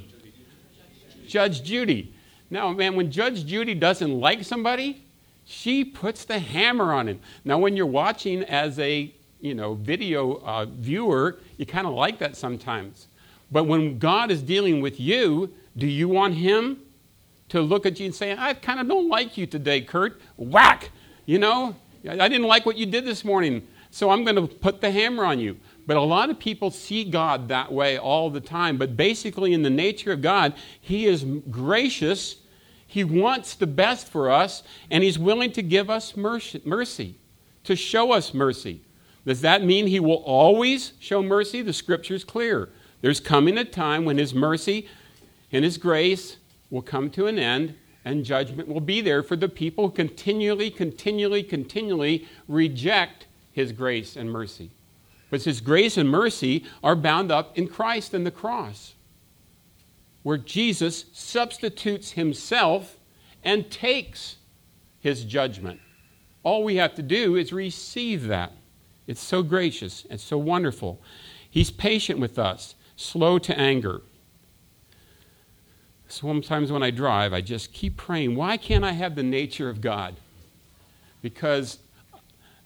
judge 1.26 1.62
Judy. 1.62 2.14
Now, 2.50 2.72
man, 2.72 2.96
when 2.96 3.10
Judge 3.10 3.44
Judy 3.44 3.74
doesn't 3.74 4.20
like 4.20 4.42
somebody, 4.44 5.04
she 5.50 5.82
puts 5.82 6.26
the 6.26 6.38
hammer 6.38 6.92
on 6.92 7.08
him. 7.08 7.20
Now, 7.42 7.58
when 7.58 7.74
you're 7.74 7.86
watching 7.86 8.42
as 8.44 8.78
a 8.78 9.10
you 9.40 9.54
know 9.54 9.74
video 9.74 10.42
uh, 10.44 10.66
viewer, 10.66 11.38
you 11.56 11.64
kind 11.64 11.86
of 11.86 11.94
like 11.94 12.18
that 12.18 12.36
sometimes. 12.36 13.08
But 13.50 13.64
when 13.64 13.98
God 13.98 14.30
is 14.30 14.42
dealing 14.42 14.82
with 14.82 15.00
you, 15.00 15.54
do 15.74 15.86
you 15.86 16.06
want 16.06 16.34
Him 16.34 16.80
to 17.48 17.62
look 17.62 17.86
at 17.86 17.98
you 17.98 18.04
and 18.04 18.14
say, 18.14 18.36
"I 18.36 18.52
kind 18.52 18.78
of 18.78 18.88
don't 18.88 19.08
like 19.08 19.38
you 19.38 19.46
today, 19.46 19.80
Kurt"? 19.80 20.20
Whack! 20.36 20.90
You 21.24 21.38
know, 21.38 21.74
I 22.06 22.28
didn't 22.28 22.46
like 22.46 22.66
what 22.66 22.76
you 22.76 22.84
did 22.84 23.06
this 23.06 23.24
morning, 23.24 23.66
so 23.90 24.10
I'm 24.10 24.24
going 24.24 24.36
to 24.36 24.46
put 24.46 24.82
the 24.82 24.90
hammer 24.90 25.24
on 25.24 25.40
you. 25.40 25.56
But 25.86 25.96
a 25.96 26.02
lot 26.02 26.28
of 26.28 26.38
people 26.38 26.70
see 26.70 27.04
God 27.04 27.48
that 27.48 27.72
way 27.72 27.96
all 27.96 28.28
the 28.28 28.40
time. 28.40 28.76
But 28.76 28.98
basically, 28.98 29.54
in 29.54 29.62
the 29.62 29.70
nature 29.70 30.12
of 30.12 30.20
God, 30.20 30.52
He 30.78 31.06
is 31.06 31.24
gracious. 31.50 32.36
He 32.88 33.04
wants 33.04 33.54
the 33.54 33.68
best 33.68 34.08
for 34.08 34.30
us, 34.30 34.64
and 34.90 35.04
He's 35.04 35.18
willing 35.18 35.52
to 35.52 35.62
give 35.62 35.88
us 35.88 36.16
mercy, 36.16 37.14
to 37.62 37.76
show 37.76 38.10
us 38.12 38.34
mercy. 38.34 38.80
Does 39.24 39.42
that 39.42 39.62
mean 39.62 39.86
He 39.86 40.00
will 40.00 40.24
always 40.24 40.94
show 40.98 41.22
mercy? 41.22 41.62
The 41.62 41.72
scripture 41.72 42.14
is 42.14 42.24
clear. 42.24 42.70
There's 43.02 43.20
coming 43.20 43.58
a 43.58 43.64
time 43.64 44.04
when 44.04 44.18
His 44.18 44.34
mercy 44.34 44.88
and 45.52 45.64
His 45.64 45.78
grace 45.78 46.38
will 46.70 46.82
come 46.82 47.10
to 47.10 47.26
an 47.26 47.38
end, 47.38 47.76
and 48.04 48.24
judgment 48.24 48.68
will 48.68 48.80
be 48.80 49.02
there 49.02 49.22
for 49.22 49.36
the 49.36 49.48
people 49.48 49.88
who 49.88 49.94
continually, 49.94 50.70
continually, 50.70 51.42
continually 51.42 52.26
reject 52.48 53.26
his 53.52 53.72
grace 53.72 54.16
and 54.16 54.30
mercy. 54.30 54.70
But 55.30 55.42
his 55.42 55.60
grace 55.60 55.96
and 55.96 56.08
mercy 56.08 56.64
are 56.82 56.96
bound 56.96 57.30
up 57.30 57.58
in 57.58 57.68
Christ 57.68 58.14
and 58.14 58.24
the 58.24 58.30
cross, 58.30 58.94
where 60.28 60.36
Jesus 60.36 61.06
substitutes 61.14 62.10
himself 62.10 62.98
and 63.42 63.70
takes 63.70 64.36
his 65.00 65.24
judgment. 65.24 65.80
All 66.42 66.64
we 66.64 66.76
have 66.76 66.94
to 66.96 67.02
do 67.02 67.36
is 67.36 67.50
receive 67.50 68.26
that. 68.26 68.52
It's 69.06 69.22
so 69.22 69.42
gracious 69.42 70.06
and 70.10 70.20
so 70.20 70.36
wonderful. 70.36 71.00
He's 71.48 71.70
patient 71.70 72.18
with 72.20 72.38
us, 72.38 72.74
slow 72.94 73.38
to 73.38 73.58
anger. 73.58 74.02
Sometimes 76.08 76.70
when 76.70 76.82
I 76.82 76.90
drive, 76.90 77.32
I 77.32 77.40
just 77.40 77.72
keep 77.72 77.96
praying, 77.96 78.36
why 78.36 78.58
can't 78.58 78.84
I 78.84 78.92
have 78.92 79.14
the 79.14 79.22
nature 79.22 79.70
of 79.70 79.80
God? 79.80 80.14
Because 81.22 81.78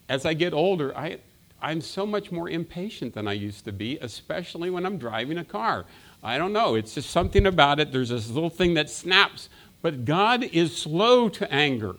as 0.09 0.27
I 0.27 0.35
get 0.35 0.53
older, 0.53 0.99
I, 0.99 1.19
I'm 1.61 1.81
so 1.81 2.05
much 2.05 2.33
more 2.33 2.51
impatient 2.51 3.15
than 3.15 3.29
I 3.29 3.35
used 3.35 3.65
to 3.67 3.73
be, 3.73 3.99
especially 4.03 4.69
when 4.69 4.85
I'm 4.85 4.99
driving 4.99 5.39
a 5.39 5.45
car. 5.45 5.87
I 6.23 6.39
don't 6.39 6.53
know, 6.53 6.75
it's 6.75 6.95
just 6.95 7.11
something 7.11 7.47
about 7.47 7.81
it. 7.81 7.93
There's 7.93 8.11
this 8.11 8.31
little 8.31 8.51
thing 8.51 8.75
that 8.75 8.89
snaps. 8.89 9.49
But 9.81 10.05
God 10.05 10.45
is 10.45 10.77
slow 10.77 11.29
to 11.31 11.53
anger. 11.53 11.97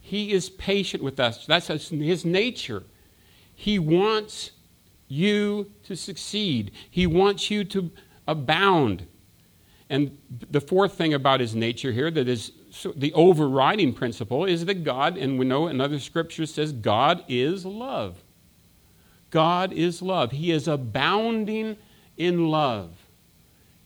He 0.00 0.32
is 0.32 0.48
patient 0.48 1.02
with 1.02 1.20
us. 1.20 1.44
That's 1.44 1.66
his 1.66 2.24
nature. 2.24 2.84
He 3.54 3.78
wants 3.78 4.52
you 5.08 5.70
to 5.84 5.96
succeed, 5.96 6.72
He 6.90 7.06
wants 7.06 7.50
you 7.50 7.64
to 7.64 7.90
abound. 8.26 9.06
And 9.88 10.18
the 10.30 10.60
fourth 10.60 10.94
thing 10.94 11.14
about 11.14 11.38
his 11.38 11.54
nature 11.54 11.92
here 11.92 12.10
that 12.10 12.26
is 12.26 12.50
the 12.96 13.12
overriding 13.12 13.92
principle 13.92 14.44
is 14.44 14.64
that 14.64 14.82
God, 14.82 15.16
and 15.16 15.38
we 15.38 15.44
know 15.44 15.68
another 15.68 16.00
scripture 16.00 16.44
says, 16.44 16.72
God 16.72 17.24
is 17.28 17.64
love. 17.64 18.24
God 19.30 19.72
is 19.72 20.02
love. 20.02 20.32
He 20.32 20.50
is 20.50 20.66
abounding 20.66 21.76
in 22.16 22.48
love. 22.48 23.05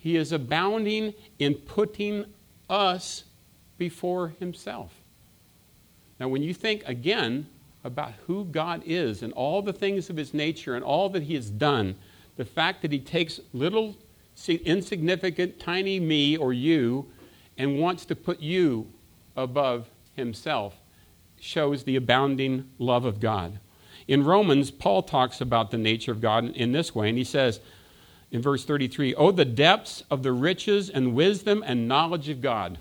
He 0.01 0.17
is 0.17 0.33
abounding 0.33 1.15
in 1.39 1.55
putting 1.55 2.25
us 2.69 3.25
before 3.77 4.35
himself. 4.41 4.95
Now, 6.19 6.29
when 6.29 6.43
you 6.43 6.55
think 6.55 6.83
again 6.87 7.47
about 7.85 8.15
who 8.27 8.47
God 8.47 8.83
is 8.87 9.23
and 9.23 9.33
all 9.35 9.63
the 9.63 9.73
things 9.73 10.11
of 10.11 10.17
his 10.17 10.35
nature 10.35 10.75
and 10.75 10.83
all 10.83 11.11
that 11.11 11.23
he 11.25 11.35
has 11.35 11.51
done, 11.51 11.97
the 12.37 12.45
fact 12.47 12.81
that 12.83 12.93
he 12.93 12.99
takes 12.99 13.41
little 13.53 13.97
insignificant, 14.49 15.61
tiny 15.61 16.01
me 16.01 16.37
or 16.37 16.55
you 16.55 17.07
and 17.59 17.79
wants 17.79 18.07
to 18.07 18.17
put 18.17 18.41
you 18.41 18.91
above 19.37 19.87
himself 20.17 20.77
shows 21.39 21.85
the 21.85 21.97
abounding 21.97 22.71
love 22.79 23.05
of 23.05 23.21
God. 23.21 23.59
In 24.09 24.25
Romans, 24.25 24.71
Paul 24.71 25.03
talks 25.03 25.43
about 25.43 25.71
the 25.71 25.79
nature 25.79 26.11
of 26.11 26.23
God 26.23 26.57
in 26.57 26.73
this 26.73 26.95
way, 26.95 27.11
and 27.11 27.19
he 27.19 27.25
says 27.25 27.61
in 28.31 28.43
verse 28.43 28.65
33 28.65 29.15
Oh, 29.15 29.31
the 29.31 29.45
depths 29.45 30.03
of 30.11 30.23
the 30.23 30.33
riches 30.33 30.91
and 30.91 31.15
wisdom 31.15 31.63
and 31.67 31.89
knowledge 31.89 32.29
of 32.29 32.41
God, 32.41 32.79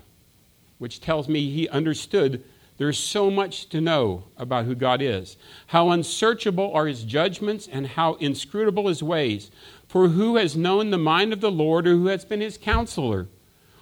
which 0.78 1.00
tells 1.00 1.28
me 1.28 1.50
he 1.50 1.68
understood 1.68 2.42
there's 2.80 2.98
so 2.98 3.30
much 3.30 3.68
to 3.68 3.80
know 3.82 4.24
about 4.38 4.64
who 4.64 4.74
God 4.74 5.02
is. 5.02 5.36
How 5.66 5.90
unsearchable 5.90 6.72
are 6.72 6.86
his 6.86 7.04
judgments 7.04 7.68
and 7.70 7.86
how 7.86 8.14
inscrutable 8.14 8.88
his 8.88 9.02
ways. 9.02 9.50
For 9.86 10.08
who 10.08 10.36
has 10.36 10.56
known 10.56 10.88
the 10.88 10.96
mind 10.96 11.34
of 11.34 11.42
the 11.42 11.50
Lord, 11.50 11.86
or 11.86 11.90
who 11.90 12.06
has 12.06 12.24
been 12.24 12.40
his 12.40 12.56
counselor, 12.56 13.26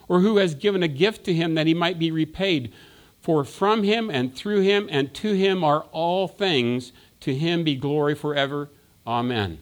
or 0.08 0.18
who 0.18 0.38
has 0.38 0.56
given 0.56 0.82
a 0.82 0.88
gift 0.88 1.22
to 1.26 1.32
him 1.32 1.54
that 1.54 1.68
he 1.68 1.75
might 1.75 2.00
be 2.00 2.10
repaid? 2.10 2.72
For 3.20 3.44
from 3.44 3.84
him 3.84 4.10
and 4.10 4.34
through 4.34 4.62
him 4.62 4.88
and 4.90 5.14
to 5.14 5.32
him 5.32 5.62
are 5.62 5.82
all 5.92 6.26
things. 6.26 6.92
To 7.20 7.32
him 7.32 7.62
be 7.62 7.76
glory 7.76 8.16
forever. 8.16 8.68
Amen. 9.06 9.58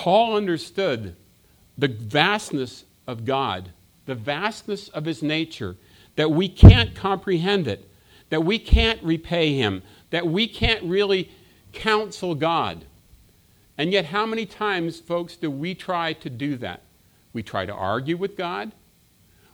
Paul 0.00 0.34
understood 0.34 1.14
the 1.76 1.88
vastness 1.88 2.84
of 3.06 3.26
God, 3.26 3.68
the 4.06 4.14
vastness 4.14 4.88
of 4.88 5.04
his 5.04 5.22
nature, 5.22 5.76
that 6.16 6.30
we 6.30 6.48
can't 6.48 6.94
comprehend 6.94 7.68
it, 7.68 7.86
that 8.30 8.42
we 8.42 8.58
can't 8.58 9.02
repay 9.02 9.52
him, 9.52 9.82
that 10.08 10.26
we 10.26 10.48
can't 10.48 10.82
really 10.84 11.30
counsel 11.74 12.34
God. 12.34 12.86
And 13.76 13.92
yet, 13.92 14.06
how 14.06 14.24
many 14.24 14.46
times, 14.46 14.98
folks, 15.00 15.36
do 15.36 15.50
we 15.50 15.74
try 15.74 16.14
to 16.14 16.30
do 16.30 16.56
that? 16.56 16.80
We 17.34 17.42
try 17.42 17.66
to 17.66 17.74
argue 17.74 18.16
with 18.16 18.38
God. 18.38 18.72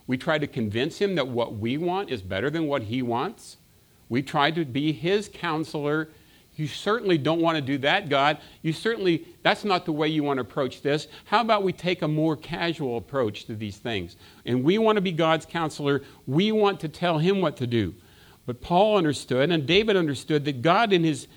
We 0.07 0.17
try 0.17 0.37
to 0.37 0.47
convince 0.47 0.99
him 0.99 1.15
that 1.15 1.27
what 1.27 1.57
we 1.57 1.77
want 1.77 2.09
is 2.09 2.21
better 2.21 2.49
than 2.49 2.67
what 2.67 2.83
he 2.83 3.01
wants. 3.01 3.57
We 4.07 4.21
try 4.21 4.51
to 4.51 4.63
be 4.63 4.93
his 4.93 5.27
counselor. 5.27 6.07
You 6.57 6.67
certainly 6.67 7.19
don't 7.19 7.39
want 7.39 7.55
to 7.55 7.61
do 7.61 7.77
that, 7.79 8.09
God. 8.09 8.39
You 8.63 8.73
certainly, 8.73 9.27
that's 9.43 9.63
not 9.63 9.85
the 9.85 9.91
way 9.91 10.07
you 10.07 10.23
want 10.23 10.37
to 10.37 10.41
approach 10.41 10.81
this. 10.81 11.07
How 11.25 11.41
about 11.41 11.61
we 11.61 11.71
take 11.71 12.01
a 12.01 12.07
more 12.07 12.35
casual 12.35 12.97
approach 12.97 13.45
to 13.45 13.55
these 13.55 13.77
things? 13.77 14.15
And 14.43 14.63
we 14.63 14.79
want 14.79 14.95
to 14.95 15.01
be 15.01 15.11
God's 15.11 15.45
counselor. 15.45 16.01
We 16.25 16.51
want 16.51 16.79
to 16.79 16.89
tell 16.89 17.19
him 17.19 17.41
what 17.41 17.57
to 17.57 17.67
do. 17.67 17.93
But 18.47 18.59
Paul 18.59 18.97
understood, 18.97 19.51
and 19.51 19.67
David 19.67 19.95
understood, 19.95 20.45
that 20.45 20.63
God, 20.63 20.91
in 20.93 21.03
his 21.03 21.27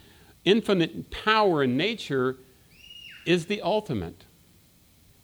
infinite 0.46 1.10
power 1.10 1.62
and 1.62 1.76
nature, 1.76 2.38
is 3.26 3.44
the 3.44 3.60
ultimate, 3.60 4.24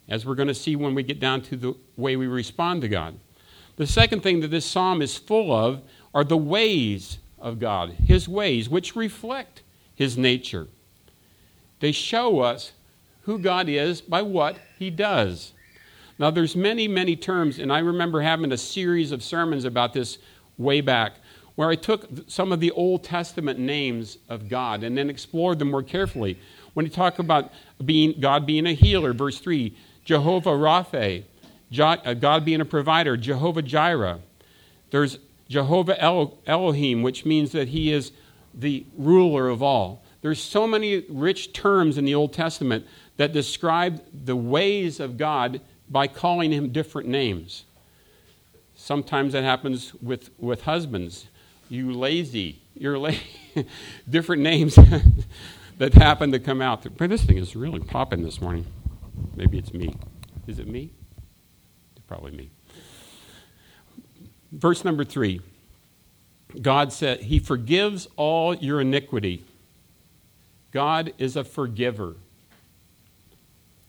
as 0.09 0.27
we're 0.27 0.35
going 0.35 0.49
to 0.49 0.55
see 0.55 0.77
when 0.77 0.95
we 0.95 1.03
get 1.03 1.21
down 1.21 1.41
to 1.43 1.57
the 1.57 1.75
way 1.97 2.17
we 2.17 2.27
respond 2.27 2.83
to 2.83 2.89
God. 2.89 3.19
The 3.77 3.87
second 3.87 4.23
thing 4.23 4.41
that 4.41 4.49
this 4.49 4.67
psalm 4.67 5.01
is 5.01 5.17
full 5.17 5.51
of 5.51 5.81
are 6.13 6.25
the 6.25 6.37
ways 6.37 7.19
of 7.39 7.59
God, 7.59 7.93
His 7.93 8.29
ways, 8.29 8.69
which 8.69 8.95
reflect 8.95 9.63
His 9.97 10.17
nature. 10.17 10.69
They 11.81 11.91
show 11.91 12.41
us 12.41 12.73
who 13.23 13.39
God 13.39 13.69
is 13.69 14.01
by 14.01 14.23
what 14.23 14.59
He 14.79 14.91
does. 14.91 15.53
Now, 16.19 16.31
there's 16.31 16.57
many, 16.57 16.89
many 16.89 17.17
terms, 17.17 17.59
and 17.59 17.73
I 17.73 17.81
remember 17.81 18.21
having 18.21 18.53
a 18.53 18.57
series 18.57 19.13
of 19.13 19.23
sermons 19.23 19.65
about 19.65 19.93
this 19.93 20.19
way 20.57 20.81
back, 20.81 21.17
where 21.57 21.69
I 21.69 21.75
took 21.75 22.09
some 22.29 22.53
of 22.53 22.61
the 22.61 22.71
Old 22.71 23.03
Testament 23.03 23.59
names 23.59 24.19
of 24.29 24.49
God 24.49 24.83
and 24.83 24.97
then 24.97 25.11
explored 25.11 25.59
them 25.59 25.71
more 25.71 25.83
carefully. 25.83 26.39
When 26.75 26.87
you 26.87 26.93
talk 26.93 27.19
about 27.19 27.53
being, 27.85 28.21
God 28.21 28.47
being 28.47 28.67
a 28.67 28.75
healer, 28.75 29.13
verse 29.13 29.41
3, 29.41 29.77
Jehovah 30.05 30.51
Rapha, 30.51 31.25
uh, 31.79 32.15
God 32.15 32.45
being 32.45 32.61
a 32.61 32.67
provider, 32.67 33.17
Jehovah 33.17 33.63
Jireh. 33.63 34.21
There's 34.91 35.19
Jehovah 35.49 36.01
Elohim, 36.47 37.03
which 37.03 37.25
means 37.25 37.53
that 37.53 37.69
he 37.69 37.93
is 37.93 38.13
the 38.57 38.87
ruler 38.97 39.49
of 39.49 39.63
all. 39.63 40.03
There's 40.23 40.43
so 40.43 40.67
many 40.67 41.05
rich 41.09 41.53
terms 41.53 41.99
in 41.99 42.05
the 42.05 42.15
Old 42.15 42.33
Testament 42.33 42.87
that 43.17 43.33
describe 43.33 44.03
the 44.13 44.35
ways 44.35 44.99
of 44.99 45.17
God 45.17 45.61
by 45.89 46.09
calling 46.09 46.51
him 46.51 46.73
different 46.73 47.09
names. 47.09 47.65
Sometimes 48.75 49.35
that 49.35 49.45
happens 49.45 49.95
with, 49.95 50.31
with 50.39 50.63
husbands. 50.63 51.29
You 51.69 51.93
lazy, 51.93 52.61
you're 52.75 52.99
lazy. 52.99 53.23
different 54.11 54.43
names 54.43 54.75
that 55.79 55.95
happen 55.95 56.33
to 56.33 56.39
come 56.39 56.61
out. 56.61 56.87
But 56.97 57.11
this 57.11 57.25
thing 57.25 57.39
is 57.39 57.55
really 57.55 57.81
popping 57.81 58.23
this 58.23 58.41
morning. 58.41 58.67
Maybe 59.35 59.59
it's 59.59 59.73
me. 59.73 59.95
Is 60.47 60.59
it 60.59 60.69
me? 60.69 60.91
It's 61.95 62.05
probably 62.07 62.33
me. 62.33 62.51
Verse 64.53 64.85
number 64.85 65.05
three 65.05 65.41
God 66.61 66.93
said, 66.93 67.23
He 67.23 67.39
forgives 67.39 68.09
all 68.17 68.55
your 68.55 68.81
iniquity. 68.81 69.45
God 70.73 71.13
is 71.19 71.37
a 71.37 71.45
forgiver. 71.45 72.17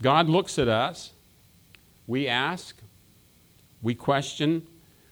God 0.01 0.30
looks 0.30 0.60
at 0.60 0.67
us. 0.67 1.12
We 2.06 2.27
ask, 2.27 2.77
we 3.82 3.95
question, 3.95 4.65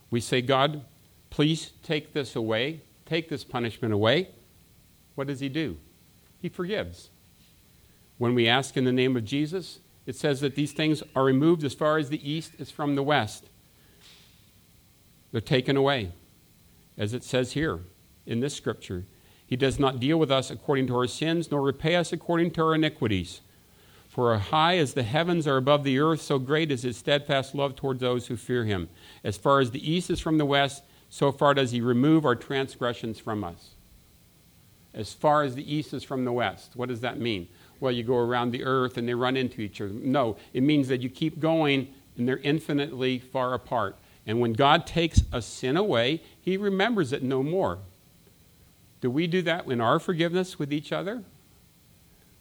we 0.10 0.22
say, 0.22 0.42
God, 0.42 0.84
please 1.30 1.74
take 1.84 2.14
this 2.14 2.36
away, 2.36 2.82
take 3.06 3.28
this 3.30 3.44
punishment 3.44 3.94
away. 3.94 4.30
What 5.16 5.28
does 5.28 5.40
He 5.40 5.50
do? 5.50 5.78
He 6.42 6.50
forgives. 6.50 7.10
When 8.18 8.34
we 8.34 8.48
ask 8.48 8.78
in 8.78 8.86
the 8.86 8.94
name 8.94 9.18
of 9.18 9.26
Jesus, 9.26 9.80
it 10.06 10.16
says 10.16 10.40
that 10.42 10.56
these 10.56 10.72
things 10.72 11.02
are 11.16 11.24
removed 11.24 11.64
as 11.64 11.74
far 11.74 11.98
as 11.98 12.10
the 12.10 12.30
east 12.30 12.54
is 12.60 12.72
from 12.72 12.96
the 12.96 13.04
west. 13.04 13.46
They're 15.32 15.42
taken 15.42 15.76
away, 15.76 16.12
as 16.98 17.14
it 17.14 17.24
says 17.24 17.54
here 17.54 17.80
in 18.26 18.40
this 18.40 18.54
scripture. 18.54 19.06
He 19.46 19.56
does 19.56 19.80
not 19.80 20.00
deal 20.00 20.18
with 20.18 20.32
us 20.32 20.50
according 20.50 20.88
to 20.88 20.96
our 20.96 21.08
sins, 21.08 21.52
nor 21.52 21.62
repay 21.62 21.96
us 21.96 22.12
according 22.12 22.52
to 22.52 22.64
our 22.64 22.76
iniquities. 22.76 23.42
For 24.08 24.34
as 24.34 24.44
high 24.44 24.78
as 24.78 24.94
the 24.94 25.04
heavens 25.04 25.46
are 25.46 25.58
above 25.58 25.84
the 25.84 26.00
earth, 26.00 26.22
so 26.22 26.40
great 26.40 26.72
is 26.72 26.84
his 26.84 26.98
steadfast 26.98 27.54
love 27.54 27.76
towards 27.76 28.00
those 28.00 28.28
who 28.28 28.38
fear 28.38 28.66
him. 28.66 28.90
As 29.24 29.38
far 29.38 29.60
as 29.60 29.72
the 29.72 29.92
east 29.92 30.10
is 30.10 30.20
from 30.20 30.38
the 30.38 30.46
west, 30.46 30.84
so 31.10 31.32
far 31.32 31.54
does 31.54 31.72
he 31.72 31.82
remove 31.82 32.26
our 32.26 32.36
transgressions 32.36 33.20
from 33.20 33.44
us 33.44 33.76
as 34.96 35.14
far 35.14 35.44
as 35.44 35.54
the 35.54 35.76
east 35.76 35.94
is 35.94 36.04
from 36.04 36.26
the 36.26 36.32
west. 36.32 36.72
What 36.76 36.90
does 36.90 37.02
that 37.02 37.20
mean? 37.20 37.48
Well, 37.80 37.92
you 37.92 38.04
go 38.04 38.18
around 38.18 38.52
the 38.52 38.64
earth 38.64 38.98
and 38.98 39.08
they 39.08 39.14
run 39.14 39.36
into 39.36 39.62
each 39.62 39.82
other. 39.82 39.92
No, 39.92 40.38
it 40.54 40.64
means 40.64 40.88
that 40.88 41.02
you 41.02 41.10
keep 41.10 41.40
going 41.40 41.94
and 42.18 42.28
they're 42.28 42.38
infinitely 42.38 43.20
far 43.20 43.54
apart. 43.54 43.98
And 44.26 44.40
when 44.40 44.54
God 44.54 44.88
takes 44.88 45.22
a 45.32 45.42
sin 45.42 45.78
away, 45.78 46.24
he 46.42 46.58
remembers 46.58 47.14
it 47.14 47.22
no 47.22 47.44
more. 47.44 47.80
Do 49.02 49.12
we 49.12 49.28
do 49.28 49.42
that 49.44 49.68
in 49.68 49.82
our 49.82 50.00
forgiveness 50.00 50.58
with 50.58 50.74
each 50.74 50.92
other? 50.92 51.24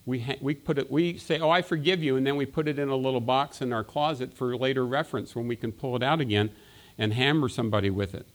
We, 0.06 0.20
ha- 0.20 0.38
we, 0.40 0.54
put 0.54 0.78
it, 0.78 0.90
we 0.90 1.18
say, 1.18 1.38
Oh, 1.40 1.50
I 1.50 1.62
forgive 1.62 2.02
you, 2.02 2.16
and 2.16 2.26
then 2.26 2.36
we 2.36 2.46
put 2.46 2.68
it 2.68 2.78
in 2.78 2.88
a 2.88 2.96
little 2.96 3.20
box 3.20 3.60
in 3.60 3.72
our 3.72 3.84
closet 3.84 4.32
for 4.32 4.56
later 4.56 4.86
reference 4.86 5.34
when 5.34 5.48
we 5.48 5.56
can 5.56 5.72
pull 5.72 5.96
it 5.96 6.02
out 6.02 6.20
again 6.20 6.50
and 6.98 7.12
hammer 7.12 7.48
somebody 7.48 7.90
with 7.90 8.14
it. 8.14 8.26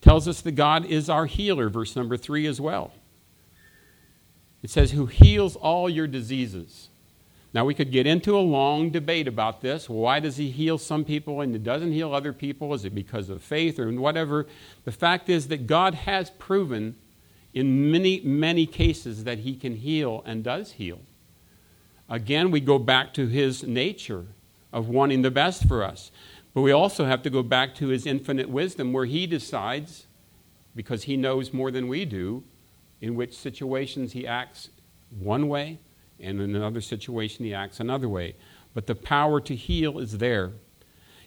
Tells 0.00 0.26
us 0.26 0.40
that 0.40 0.52
God 0.52 0.84
is 0.84 1.08
our 1.08 1.26
healer, 1.26 1.68
verse 1.68 1.94
number 1.94 2.16
three 2.16 2.46
as 2.46 2.60
well. 2.60 2.92
It 4.62 4.70
says, 4.70 4.92
who 4.92 5.06
heals 5.06 5.56
all 5.56 5.88
your 5.88 6.06
diseases. 6.06 6.88
Now, 7.54 7.66
we 7.66 7.74
could 7.74 7.92
get 7.92 8.06
into 8.06 8.34
a 8.34 8.40
long 8.40 8.90
debate 8.90 9.28
about 9.28 9.60
this. 9.60 9.88
Why 9.88 10.20
does 10.20 10.38
he 10.38 10.50
heal 10.50 10.78
some 10.78 11.04
people 11.04 11.42
and 11.42 11.52
he 11.52 11.58
doesn't 11.58 11.92
heal 11.92 12.14
other 12.14 12.32
people? 12.32 12.72
Is 12.72 12.86
it 12.86 12.94
because 12.94 13.28
of 13.28 13.42
faith 13.42 13.78
or 13.78 13.90
whatever? 13.92 14.46
The 14.84 14.92
fact 14.92 15.28
is 15.28 15.48
that 15.48 15.66
God 15.66 15.94
has 15.94 16.30
proven 16.30 16.96
in 17.52 17.90
many, 17.90 18.20
many 18.20 18.64
cases 18.64 19.24
that 19.24 19.40
he 19.40 19.54
can 19.54 19.76
heal 19.76 20.22
and 20.24 20.42
does 20.42 20.72
heal. 20.72 21.00
Again, 22.08 22.50
we 22.50 22.60
go 22.60 22.78
back 22.78 23.12
to 23.14 23.26
his 23.26 23.62
nature 23.62 24.24
of 24.72 24.88
wanting 24.88 25.20
the 25.20 25.30
best 25.30 25.68
for 25.68 25.84
us. 25.84 26.10
But 26.54 26.62
we 26.62 26.72
also 26.72 27.04
have 27.04 27.22
to 27.22 27.30
go 27.30 27.42
back 27.42 27.74
to 27.76 27.88
his 27.88 28.06
infinite 28.06 28.48
wisdom 28.48 28.94
where 28.94 29.04
he 29.04 29.26
decides, 29.26 30.06
because 30.74 31.04
he 31.04 31.16
knows 31.16 31.52
more 31.52 31.70
than 31.70 31.88
we 31.88 32.06
do, 32.06 32.44
in 33.02 33.14
which 33.14 33.36
situations 33.36 34.12
he 34.12 34.26
acts 34.26 34.70
one 35.18 35.48
way, 35.48 35.78
and 36.22 36.40
in 36.40 36.56
another 36.56 36.80
situation 36.80 37.44
he 37.44 37.54
acts 37.54 37.80
another 37.80 38.08
way. 38.08 38.36
But 38.74 38.86
the 38.86 38.94
power 38.94 39.40
to 39.40 39.54
heal 39.54 39.98
is 39.98 40.18
there. 40.18 40.52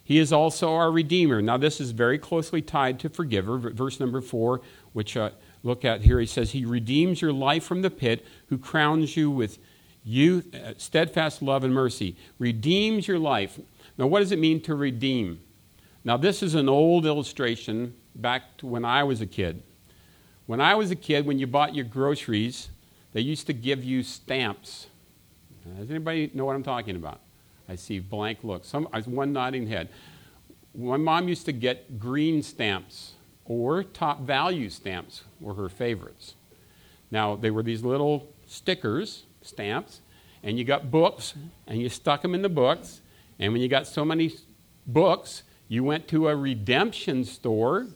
He 0.04 0.20
is 0.20 0.32
also 0.32 0.74
our 0.74 0.92
Redeemer. 0.92 1.42
Now, 1.42 1.58
this 1.58 1.82
is 1.82 1.90
very 1.90 2.20
closely 2.20 2.62
tied 2.62 3.00
to 3.00 3.10
forgiver. 3.10 3.58
Verse 3.58 4.00
number 4.00 4.22
four, 4.22 4.62
which 4.94 5.18
uh, 5.18 5.32
look 5.64 5.84
at 5.84 6.02
here, 6.02 6.20
he 6.20 6.28
says, 6.28 6.52
He 6.52 6.64
redeems 6.64 7.22
your 7.22 7.34
life 7.34 7.64
from 7.64 7.82
the 7.82 7.90
pit, 7.90 8.24
who 8.48 8.60
crowns 8.60 9.18
you 9.18 9.32
with 9.32 9.58
youth, 10.04 10.54
uh, 10.54 10.74
steadfast 10.78 11.42
love 11.42 11.64
and 11.64 11.74
mercy. 11.74 12.16
Redeems 12.38 13.08
your 13.08 13.18
life. 13.18 13.60
Now, 13.98 14.06
what 14.06 14.20
does 14.20 14.32
it 14.32 14.38
mean 14.38 14.62
to 14.62 14.76
redeem? 14.76 15.42
Now, 16.04 16.18
this 16.18 16.44
is 16.44 16.54
an 16.54 16.70
old 16.70 17.08
illustration 17.08 17.96
back 18.14 18.58
to 18.58 18.68
when 18.68 18.86
I 18.86 19.04
was 19.04 19.22
a 19.22 19.26
kid. 19.26 19.64
When 20.46 20.62
I 20.62 20.76
was 20.76 20.92
a 20.92 20.96
kid, 20.96 21.26
when 21.26 21.40
you 21.40 21.48
bought 21.48 21.74
your 21.74 21.86
groceries, 21.86 22.70
they 23.16 23.22
used 23.22 23.48
to 23.48 23.54
give 23.54 23.82
you 23.82 24.04
stamps. 24.04 24.88
Does 25.78 25.90
anybody 25.90 26.30
know 26.34 26.44
what 26.44 26.54
I'm 26.54 26.64
talking 26.64 26.98
about? 26.98 27.22
I 27.70 27.76
see 27.76 28.00
blank 28.00 28.40
looks. 28.44 28.68
Some, 28.68 28.88
one 29.06 29.32
nodding 29.32 29.68
head. 29.68 29.88
My 30.78 30.98
mom 30.98 31.30
used 31.30 31.46
to 31.46 31.54
get 31.54 31.98
green 31.98 32.44
stamps 32.44 33.14
or 33.46 33.86
top 33.86 34.20
value 34.20 34.70
stamps 34.70 35.24
were 35.40 35.54
her 35.54 35.70
favorites. 35.70 36.34
Now, 37.10 37.38
they 37.38 37.52
were 37.52 37.64
these 37.64 37.84
little 37.84 38.34
stickers, 38.48 39.24
stamps, 39.42 40.02
and 40.44 40.60
you 40.60 40.66
got 40.66 40.92
books, 40.92 41.36
and 41.68 41.80
you 41.80 41.88
stuck 41.88 42.22
them 42.22 42.36
in 42.36 42.42
the 42.42 42.50
books. 42.50 43.00
And 43.40 43.54
when 43.54 43.62
you 43.62 43.70
got 43.70 43.88
so 43.88 44.04
many 44.04 44.34
books, 44.86 45.44
you 45.70 45.86
went 45.86 46.10
to 46.10 46.28
a 46.28 46.36
redemption 46.36 47.24
store 47.24 47.88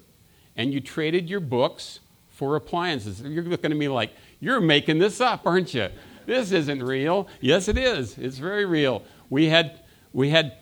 and 0.56 0.74
you 0.74 0.80
traded 0.80 1.30
your 1.30 1.42
books 1.42 2.00
for 2.40 2.56
appliances. 2.56 3.20
You're 3.20 3.44
looking 3.44 3.70
at 3.70 3.78
me 3.78 3.90
like, 3.90 4.14
you're 4.40 4.62
making 4.62 4.98
this 4.98 5.20
up, 5.20 5.46
aren't 5.46 5.74
you? 5.74 5.90
This 6.26 6.54
isn't 6.54 6.82
real. 6.82 7.28
Yes, 7.42 7.68
it 7.68 7.78
is. 7.78 8.18
It's 8.18 8.38
very 8.38 8.66
real. 8.66 9.04
We 9.30 9.48
had, 9.48 9.82
we 10.14 10.30
had 10.30 10.54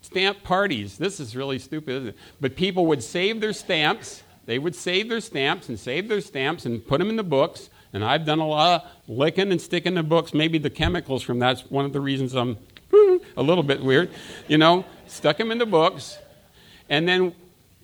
stamp 0.00 0.42
parties. 0.42 0.98
This 0.98 1.20
is 1.20 1.36
really 1.36 1.60
stupid, 1.60 1.90
isn't 1.90 2.08
it? 2.08 2.16
But 2.40 2.56
people 2.56 2.86
would 2.86 3.04
save 3.04 3.40
their 3.40 3.52
stamps. 3.52 4.24
They 4.46 4.58
would 4.58 4.74
save 4.74 5.08
their 5.08 5.20
stamps 5.20 5.68
and 5.68 5.78
save 5.78 6.08
their 6.08 6.20
stamps 6.20 6.66
and 6.66 6.84
put 6.84 6.98
them 6.98 7.08
in 7.08 7.14
the 7.14 7.22
books. 7.22 7.70
And 7.92 8.04
I've 8.04 8.26
done 8.26 8.40
a 8.40 8.48
lot 8.48 8.82
of 8.82 8.90
licking 9.08 9.52
and 9.52 9.60
sticking 9.60 9.94
the 9.94 10.02
books. 10.02 10.34
Maybe 10.34 10.58
the 10.58 10.70
chemicals 10.70 11.22
from 11.22 11.38
that's 11.38 11.70
one 11.70 11.84
of 11.84 11.92
the 11.92 12.00
reasons 12.00 12.34
I'm 12.34 12.58
a 13.36 13.42
little 13.44 13.62
bit 13.62 13.80
weird. 13.80 14.10
You 14.48 14.58
know, 14.58 14.84
stuck 15.06 15.38
them 15.38 15.52
in 15.52 15.58
the 15.58 15.66
books. 15.66 16.18
And 16.88 17.06
then 17.06 17.32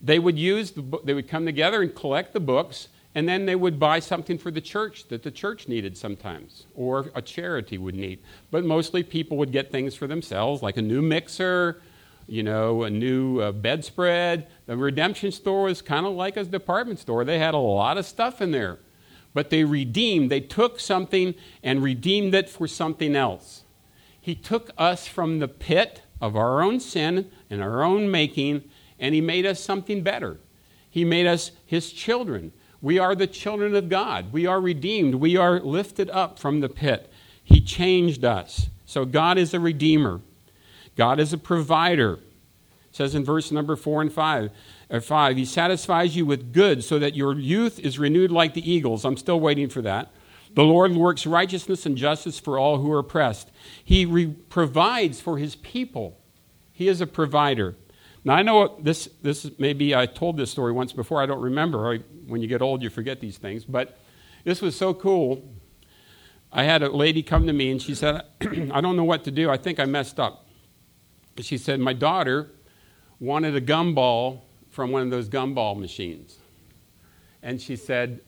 they 0.02 0.18
would 0.18 0.36
use 0.36 0.72
the 0.72 0.82
they 1.04 1.14
would 1.14 1.28
come 1.28 1.46
together 1.46 1.82
and 1.82 1.94
collect 1.94 2.32
the 2.32 2.40
books 2.40 2.88
and 3.14 3.28
then 3.28 3.46
they 3.46 3.54
would 3.54 3.78
buy 3.78 4.00
something 4.00 4.38
for 4.38 4.50
the 4.50 4.60
church 4.60 5.08
that 5.08 5.22
the 5.22 5.30
church 5.30 5.68
needed 5.68 5.96
sometimes, 5.96 6.66
or 6.74 7.10
a 7.14 7.20
charity 7.22 7.76
would 7.76 7.94
need. 7.94 8.20
But 8.50 8.64
mostly 8.64 9.02
people 9.02 9.36
would 9.36 9.52
get 9.52 9.70
things 9.70 9.94
for 9.94 10.06
themselves, 10.06 10.62
like 10.62 10.78
a 10.78 10.82
new 10.82 11.02
mixer, 11.02 11.82
you 12.26 12.42
know, 12.42 12.84
a 12.84 12.90
new 12.90 13.40
uh, 13.40 13.52
bedspread. 13.52 14.48
The 14.66 14.76
redemption 14.76 15.32
store 15.32 15.64
was 15.64 15.82
kind 15.82 16.06
of 16.06 16.12
like 16.14 16.36
a 16.36 16.44
department 16.44 16.98
store. 16.98 17.24
They 17.24 17.38
had 17.38 17.54
a 17.54 17.58
lot 17.58 17.98
of 17.98 18.06
stuff 18.06 18.40
in 18.40 18.50
there. 18.52 18.78
But 19.34 19.50
they 19.50 19.64
redeemed, 19.64 20.30
they 20.30 20.40
took 20.40 20.78
something 20.78 21.34
and 21.62 21.82
redeemed 21.82 22.34
it 22.34 22.48
for 22.48 22.66
something 22.66 23.16
else. 23.16 23.64
He 24.20 24.34
took 24.34 24.70
us 24.78 25.06
from 25.06 25.38
the 25.38 25.48
pit 25.48 26.02
of 26.20 26.36
our 26.36 26.62
own 26.62 26.80
sin 26.80 27.30
and 27.50 27.62
our 27.62 27.82
own 27.82 28.10
making, 28.10 28.64
and 28.98 29.14
He 29.14 29.20
made 29.20 29.44
us 29.44 29.60
something 29.60 30.02
better. 30.02 30.38
He 30.88 31.04
made 31.04 31.26
us 31.26 31.50
His 31.66 31.92
children. 31.92 32.52
We 32.82 32.98
are 32.98 33.14
the 33.14 33.28
children 33.28 33.76
of 33.76 33.88
God. 33.88 34.32
We 34.32 34.44
are 34.46 34.60
redeemed. 34.60 35.14
We 35.14 35.36
are 35.36 35.60
lifted 35.60 36.10
up 36.10 36.38
from 36.38 36.60
the 36.60 36.68
pit. 36.68 37.10
He 37.42 37.60
changed 37.60 38.24
us. 38.24 38.68
So 38.84 39.04
God 39.04 39.38
is 39.38 39.54
a 39.54 39.60
redeemer. 39.60 40.20
God 40.96 41.20
is 41.20 41.32
a 41.32 41.38
provider. 41.38 42.14
It 42.14 42.96
says 42.96 43.14
in 43.14 43.24
verse 43.24 43.50
number 43.50 43.76
4 43.76 44.02
and 44.02 44.12
5, 44.12 44.50
or 44.90 45.00
5, 45.00 45.36
He 45.36 45.44
satisfies 45.44 46.16
you 46.16 46.26
with 46.26 46.52
good 46.52 46.84
so 46.84 46.98
that 46.98 47.14
your 47.14 47.38
youth 47.38 47.78
is 47.78 47.98
renewed 47.98 48.30
like 48.30 48.52
the 48.52 48.70
eagles. 48.70 49.04
I'm 49.04 49.16
still 49.16 49.40
waiting 49.40 49.68
for 49.68 49.80
that. 49.82 50.10
The 50.54 50.64
Lord 50.64 50.94
works 50.94 51.24
righteousness 51.24 51.86
and 51.86 51.96
justice 51.96 52.38
for 52.38 52.58
all 52.58 52.78
who 52.78 52.92
are 52.92 52.98
oppressed. 52.98 53.50
He 53.82 54.04
re- 54.04 54.26
provides 54.26 55.20
for 55.20 55.38
His 55.38 55.56
people. 55.56 56.18
He 56.72 56.88
is 56.88 57.00
a 57.00 57.06
provider. 57.06 57.76
Now, 58.24 58.34
I 58.34 58.42
know 58.42 58.78
this, 58.80 59.08
this 59.20 59.50
maybe 59.58 59.96
I 59.96 60.06
told 60.06 60.36
this 60.36 60.50
story 60.50 60.72
once 60.72 60.92
before. 60.92 61.20
I 61.20 61.26
don't 61.26 61.40
remember. 61.40 61.92
I 61.92 61.98
when 62.26 62.40
you 62.40 62.46
get 62.46 62.62
old, 62.62 62.82
you 62.82 62.90
forget 62.90 63.20
these 63.20 63.36
things. 63.38 63.64
But 63.64 63.98
this 64.44 64.62
was 64.62 64.76
so 64.76 64.94
cool. 64.94 65.42
I 66.52 66.64
had 66.64 66.82
a 66.82 66.88
lady 66.88 67.22
come 67.22 67.46
to 67.46 67.52
me 67.52 67.70
and 67.70 67.80
she 67.80 67.94
said, 67.94 68.22
I 68.72 68.80
don't 68.80 68.96
know 68.96 69.04
what 69.04 69.24
to 69.24 69.30
do. 69.30 69.50
I 69.50 69.56
think 69.56 69.80
I 69.80 69.86
messed 69.86 70.20
up. 70.20 70.46
She 71.38 71.58
said, 71.58 71.80
My 71.80 71.92
daughter 71.92 72.50
wanted 73.18 73.56
a 73.56 73.60
gumball 73.60 74.40
from 74.70 74.92
one 74.92 75.02
of 75.02 75.10
those 75.10 75.28
gumball 75.28 75.78
machines. 75.78 76.38
And 77.42 77.60
she 77.60 77.74
said, 77.74 78.20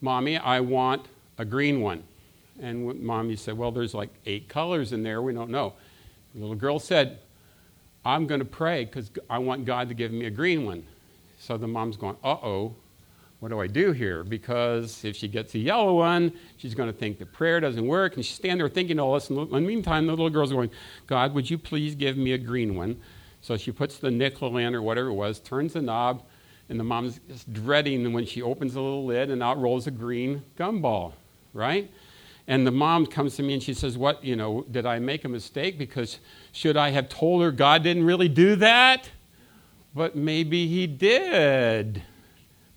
Mommy, 0.00 0.36
I 0.36 0.60
want 0.60 1.06
a 1.38 1.44
green 1.44 1.80
one. 1.80 2.04
And 2.60 3.00
mommy 3.00 3.36
said, 3.36 3.56
Well, 3.56 3.72
there's 3.72 3.94
like 3.94 4.10
eight 4.26 4.48
colors 4.48 4.92
in 4.92 5.02
there. 5.02 5.22
We 5.22 5.32
don't 5.32 5.50
know. 5.50 5.74
The 6.34 6.40
little 6.40 6.56
girl 6.56 6.78
said, 6.78 7.18
I'm 8.04 8.26
going 8.26 8.40
to 8.40 8.44
pray 8.44 8.84
because 8.84 9.10
I 9.30 9.38
want 9.38 9.64
God 9.64 9.88
to 9.88 9.94
give 9.94 10.12
me 10.12 10.26
a 10.26 10.30
green 10.30 10.64
one. 10.64 10.84
So 11.38 11.56
the 11.56 11.68
mom's 11.68 11.96
going, 11.96 12.16
Uh 12.22 12.36
oh, 12.42 12.74
what 13.40 13.48
do 13.48 13.60
I 13.60 13.66
do 13.66 13.90
here? 13.90 14.22
Because 14.22 15.04
if 15.04 15.16
she 15.16 15.26
gets 15.26 15.54
a 15.54 15.58
yellow 15.58 15.94
one, 15.94 16.32
she's 16.56 16.74
going 16.74 16.92
to 16.92 16.96
think 16.96 17.18
the 17.18 17.26
prayer 17.26 17.58
doesn't 17.58 17.86
work. 17.86 18.14
And 18.14 18.24
she's 18.24 18.36
standing 18.36 18.58
there 18.58 18.68
thinking 18.68 19.00
all 19.00 19.14
this. 19.14 19.30
And 19.30 19.38
in 19.38 19.50
the 19.50 19.60
meantime, 19.60 20.06
the 20.06 20.12
little 20.12 20.30
girl's 20.30 20.52
going, 20.52 20.70
God, 21.08 21.34
would 21.34 21.50
you 21.50 21.58
please 21.58 21.96
give 21.96 22.16
me 22.16 22.32
a 22.32 22.38
green 22.38 22.76
one? 22.76 23.00
So 23.40 23.56
she 23.56 23.72
puts 23.72 23.98
the 23.98 24.12
nickel 24.12 24.56
in 24.58 24.76
or 24.76 24.82
whatever 24.82 25.08
it 25.08 25.14
was, 25.14 25.40
turns 25.40 25.72
the 25.72 25.82
knob, 25.82 26.22
and 26.68 26.78
the 26.78 26.84
mom's 26.84 27.18
just 27.28 27.52
dreading 27.52 28.12
when 28.12 28.24
she 28.24 28.40
opens 28.40 28.74
the 28.74 28.80
little 28.80 29.04
lid 29.04 29.28
and 29.28 29.42
out 29.42 29.60
rolls 29.60 29.88
a 29.88 29.90
green 29.90 30.44
gumball, 30.56 31.12
right? 31.52 31.90
And 32.48 32.66
the 32.66 32.72
mom 32.72 33.06
comes 33.06 33.36
to 33.36 33.42
me 33.42 33.54
and 33.54 33.62
she 33.62 33.74
says, 33.74 33.96
What, 33.96 34.24
you 34.24 34.36
know, 34.36 34.64
did 34.70 34.86
I 34.86 34.98
make 34.98 35.24
a 35.24 35.28
mistake? 35.28 35.78
Because 35.78 36.18
should 36.52 36.76
I 36.76 36.90
have 36.90 37.08
told 37.08 37.42
her 37.42 37.52
God 37.52 37.82
didn't 37.82 38.04
really 38.04 38.28
do 38.28 38.56
that? 38.56 39.10
But 39.94 40.16
maybe 40.16 40.66
he 40.66 40.86
did. 40.86 42.02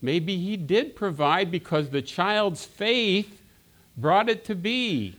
Maybe 0.01 0.38
he 0.38 0.58
did 0.58 0.95
provide 0.95 1.49
because 1.49 1.89
the 1.89 2.01
child's 2.01 2.65
faith 2.65 3.41
brought 3.97 4.30
it 4.30 4.45
to 4.45 4.56
be. 4.56 5.15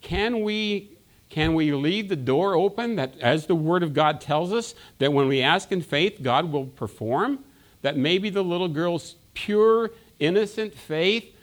Can 0.00 0.42
we 0.42 0.90
can 1.30 1.54
we 1.54 1.72
leave 1.72 2.08
the 2.08 2.16
door 2.16 2.54
open 2.54 2.94
that 2.96 3.18
as 3.20 3.46
the 3.46 3.56
word 3.56 3.82
of 3.82 3.92
God 3.92 4.20
tells 4.20 4.52
us 4.52 4.74
that 4.98 5.12
when 5.12 5.26
we 5.26 5.42
ask 5.42 5.72
in 5.72 5.82
faith 5.82 6.18
God 6.22 6.50
will 6.50 6.66
perform? 6.66 7.40
That 7.82 7.96
maybe 7.96 8.30
the 8.30 8.44
little 8.44 8.68
girl's 8.68 9.16
pure 9.34 9.90
innocent 10.20 10.74
faith 10.74 11.33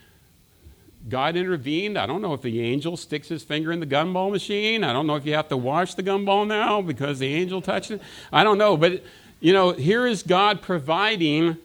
God 1.09 1.35
intervened. 1.35 1.97
I 1.97 2.05
don't 2.05 2.21
know 2.21 2.33
if 2.33 2.41
the 2.41 2.61
angel 2.61 2.95
sticks 2.95 3.27
his 3.27 3.43
finger 3.43 3.71
in 3.71 3.79
the 3.79 3.87
gumball 3.87 4.31
machine. 4.31 4.83
I 4.83 4.93
don't 4.93 5.07
know 5.07 5.15
if 5.15 5.25
you 5.25 5.33
have 5.33 5.49
to 5.49 5.57
wash 5.57 5.95
the 5.95 6.03
gumball 6.03 6.47
now 6.47 6.81
because 6.81 7.19
the 7.19 7.33
angel 7.33 7.61
touched 7.61 7.91
it. 7.91 8.01
I 8.31 8.43
don't 8.43 8.57
know. 8.57 8.77
But, 8.77 9.03
you 9.39 9.51
know, 9.51 9.71
here 9.71 10.05
is 10.05 10.23
God 10.23 10.61
providing 10.61 11.57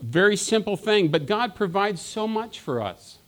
very 0.00 0.36
simple 0.36 0.76
thing, 0.76 1.08
but 1.08 1.26
God 1.26 1.54
provides 1.54 2.02
so 2.02 2.26
much 2.26 2.60
for 2.60 2.82
us. 2.82 3.18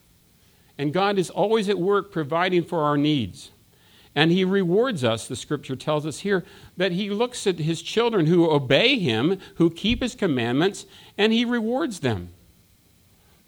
And 0.76 0.92
God 0.92 1.18
is 1.18 1.30
always 1.30 1.68
at 1.68 1.78
work 1.78 2.12
providing 2.12 2.64
for 2.64 2.82
our 2.82 2.96
needs. 2.96 3.50
And 4.14 4.30
He 4.32 4.44
rewards 4.44 5.04
us, 5.04 5.28
the 5.28 5.36
scripture 5.36 5.76
tells 5.76 6.04
us 6.04 6.20
here, 6.20 6.44
that 6.76 6.92
He 6.92 7.10
looks 7.10 7.46
at 7.46 7.58
His 7.58 7.82
children 7.82 8.26
who 8.26 8.50
obey 8.50 8.98
Him, 8.98 9.38
who 9.56 9.70
keep 9.70 10.02
His 10.02 10.14
commandments, 10.14 10.86
and 11.16 11.32
He 11.32 11.44
rewards 11.44 12.00
them. 12.00 12.30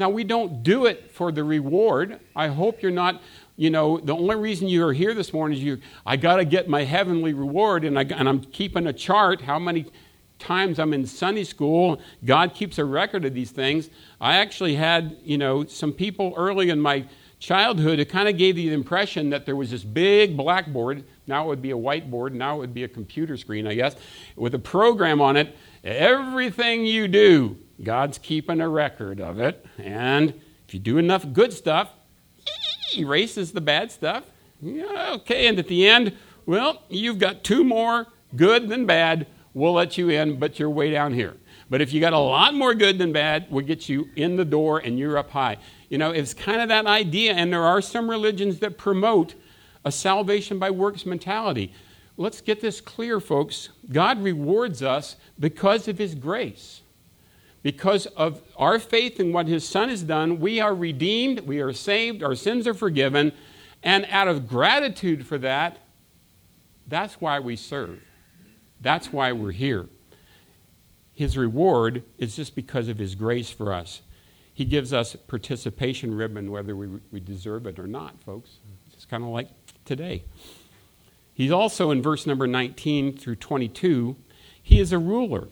Now, 0.01 0.09
we 0.09 0.25
don't 0.25 0.63
do 0.63 0.87
it 0.87 1.13
for 1.13 1.31
the 1.31 1.45
reward. 1.45 2.21
I 2.35 2.49
hope 2.49 2.81
you're 2.81 2.91
not, 2.91 3.21
you 3.57 3.69
know, 3.69 3.99
the 3.99 4.15
only 4.15 4.37
reason 4.37 4.67
you 4.67 4.87
are 4.87 4.95
here 4.95 5.13
this 5.13 5.35
morning 5.35 5.59
is 5.59 5.63
you, 5.63 5.79
I 6.07 6.17
got 6.17 6.37
to 6.37 6.47
get 6.47 6.71
my 6.71 6.85
heavenly 6.85 7.35
reward, 7.35 7.85
and, 7.85 7.99
I, 7.99 8.05
and 8.05 8.27
I'm 8.27 8.41
keeping 8.41 8.87
a 8.87 8.95
chart 8.95 9.43
how 9.43 9.59
many 9.59 9.85
times 10.39 10.79
I'm 10.79 10.95
in 10.95 11.05
Sunday 11.05 11.45
school, 11.45 12.01
God 12.25 12.55
keeps 12.55 12.79
a 12.79 12.85
record 12.87 13.27
of 13.27 13.35
these 13.35 13.51
things. 13.51 13.91
I 14.23 14.37
actually 14.37 14.75
had, 14.75 15.19
you 15.23 15.37
know, 15.37 15.67
some 15.67 15.93
people 15.93 16.33
early 16.35 16.71
in 16.71 16.81
my 16.81 17.05
childhood 17.39 17.99
it 17.99 18.09
kind 18.11 18.29
of 18.29 18.37
gave 18.37 18.55
the 18.55 18.73
impression 18.73 19.31
that 19.31 19.47
there 19.47 19.57
was 19.57 19.71
this 19.71 19.83
big 19.83 20.37
blackboard. 20.37 21.05
Now 21.27 21.45
it 21.45 21.49
would 21.49 21.63
be 21.63 21.73
a 21.73 21.77
whiteboard. 21.77 22.33
Now 22.33 22.57
it 22.57 22.59
would 22.59 22.75
be 22.75 22.85
a 22.85 22.89
computer 22.89 23.37
screen, 23.37 23.67
I 23.67 23.75
guess, 23.75 23.97
with 24.37 24.55
a 24.55 24.59
program 24.59 25.21
on 25.21 25.37
it. 25.37 25.57
Everything 25.83 26.87
you 26.87 27.09
do, 27.09 27.57
God's 27.83 28.19
keeping 28.19 28.61
a 28.61 28.69
record 28.69 29.21
of 29.21 29.41
it. 29.41 29.65
And 29.79 30.35
if 30.67 30.75
you 30.75 30.81
do 30.81 30.99
enough 30.99 31.33
good 31.33 31.53
stuff, 31.53 31.91
he 32.91 33.03
erases 33.03 33.53
the 33.53 33.61
bad 33.61 33.91
stuff. 33.91 34.25
Yeah, 34.61 35.13
okay, 35.15 35.47
and 35.47 35.59
at 35.59 35.69
the 35.69 35.89
end, 35.89 36.17
well, 36.45 36.83
you've 36.89 37.19
got 37.19 37.45
two 37.45 37.65
more 37.65 38.07
good 38.37 38.69
than 38.69 38.87
bad 38.87 39.27
we'll 39.55 39.73
let 39.73 39.99
you 39.99 40.09
in, 40.11 40.39
but 40.39 40.59
you're 40.59 40.71
way 40.71 40.91
down 40.91 41.13
here. 41.13 41.37
But 41.69 41.81
if 41.81 41.93
you 41.93 42.01
got 42.01 42.13
a 42.13 42.19
lot 42.19 42.55
more 42.55 42.75
good 42.75 42.99
than 42.99 43.13
bad, 43.13 43.47
we'll 43.51 43.65
get 43.65 43.89
you 43.89 44.09
in 44.17 44.37
the 44.37 44.45
door 44.45 44.79
and 44.79 44.99
you're 44.99 45.17
up 45.17 45.31
high. 45.31 45.59
You 45.89 45.99
know, 45.99 46.11
it's 46.11 46.35
kind 46.35 46.61
of 46.61 46.69
that 46.69 46.87
idea, 46.87 47.35
and 47.35 47.53
there 47.53 47.63
are 47.63 47.81
some 47.81 48.11
religions 48.11 48.59
that 48.61 48.79
promote 48.79 49.35
a 49.85 49.93
salvation 49.93 50.59
by 50.59 50.71
works 50.71 51.07
mentality. 51.07 51.73
Let's 52.17 52.41
get 52.41 52.61
this 52.61 52.81
clear, 52.81 53.19
folks. 53.19 53.71
God 53.91 54.23
rewards 54.23 54.83
us 54.83 55.17
because 55.39 55.89
of 55.89 55.99
His 55.99 56.15
grace. 56.15 56.80
Because 57.63 58.07
of 58.07 58.41
our 58.57 58.79
faith 58.79 59.21
in 59.21 59.33
what 59.33 59.47
His 59.47 59.69
Son 59.69 59.89
has 59.89 60.03
done, 60.03 60.41
we 60.41 60.61
are 60.61 60.75
redeemed, 60.75 61.41
we 61.41 61.61
are 61.61 61.73
saved, 61.73 62.23
our 62.23 62.35
sins 62.35 62.67
are 62.67 62.75
forgiven, 62.75 63.33
and 63.83 64.07
out 64.11 64.29
of 64.29 64.49
gratitude 64.49 65.27
for 65.27 65.39
that, 65.39 65.79
that's 66.87 67.21
why 67.21 67.39
we 67.39 67.57
serve. 67.57 68.01
That's 68.81 69.13
why 69.13 69.33
we're 69.33 69.53
here. 69.53 69.89
His 71.15 71.37
reward 71.37 72.03
is 72.19 72.37
just 72.37 72.55
because 72.55 72.89
of 72.89 72.99
His 72.99 73.15
grace 73.15 73.51
for 73.51 73.73
us. 73.73 74.01
He 74.55 74.65
gives 74.65 74.93
us 74.93 75.15
participation 75.15 76.15
ribbon 76.15 76.51
whether 76.51 76.75
we, 76.75 76.89
we 77.13 77.21
deserve 77.21 77.67
it 77.67 77.79
or 77.79 77.87
not, 77.87 78.21
folks. 78.23 78.59
It's 78.93 79.05
kind 79.05 79.23
of 79.23 79.31
like 79.31 79.49
today. 79.85 80.25
He's 81.35 81.51
also 81.51 81.91
in 81.91 82.03
verse 82.03 82.27
number 82.27 82.47
19 82.47 83.17
through 83.17 83.37
22, 83.37 84.17
he 84.63 84.79
is 84.79 84.93
a 84.93 84.99
ruler. 84.99 85.49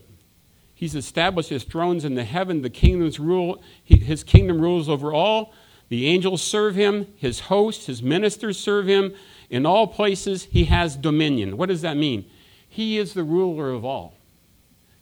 He's 0.79 0.95
established 0.95 1.49
his 1.49 1.64
thrones 1.64 2.05
in 2.05 2.14
the 2.14 2.23
heaven. 2.23 2.62
The 2.62 2.71
kingdom's 2.71 3.19
rule, 3.19 3.61
his 3.83 4.23
kingdom 4.23 4.61
rules 4.61 4.88
over 4.88 5.12
all 5.12 5.53
The 5.88 6.07
angels 6.07 6.41
serve 6.41 6.77
him, 6.77 7.12
his 7.17 7.41
hosts, 7.41 7.87
his 7.87 8.01
ministers 8.01 8.61
serve 8.61 8.87
him. 8.87 9.12
In 9.51 9.67
all 9.67 9.88
places, 9.88 10.45
he 10.45 10.67
has 10.67 10.95
dominion. 10.95 11.57
What 11.57 11.69
does 11.69 11.83
that 11.83 11.97
mean? 11.97 12.27
He 12.69 12.97
is 12.97 13.12
the 13.12 13.25
ruler 13.25 13.71
of 13.71 13.85
all. 13.85 14.14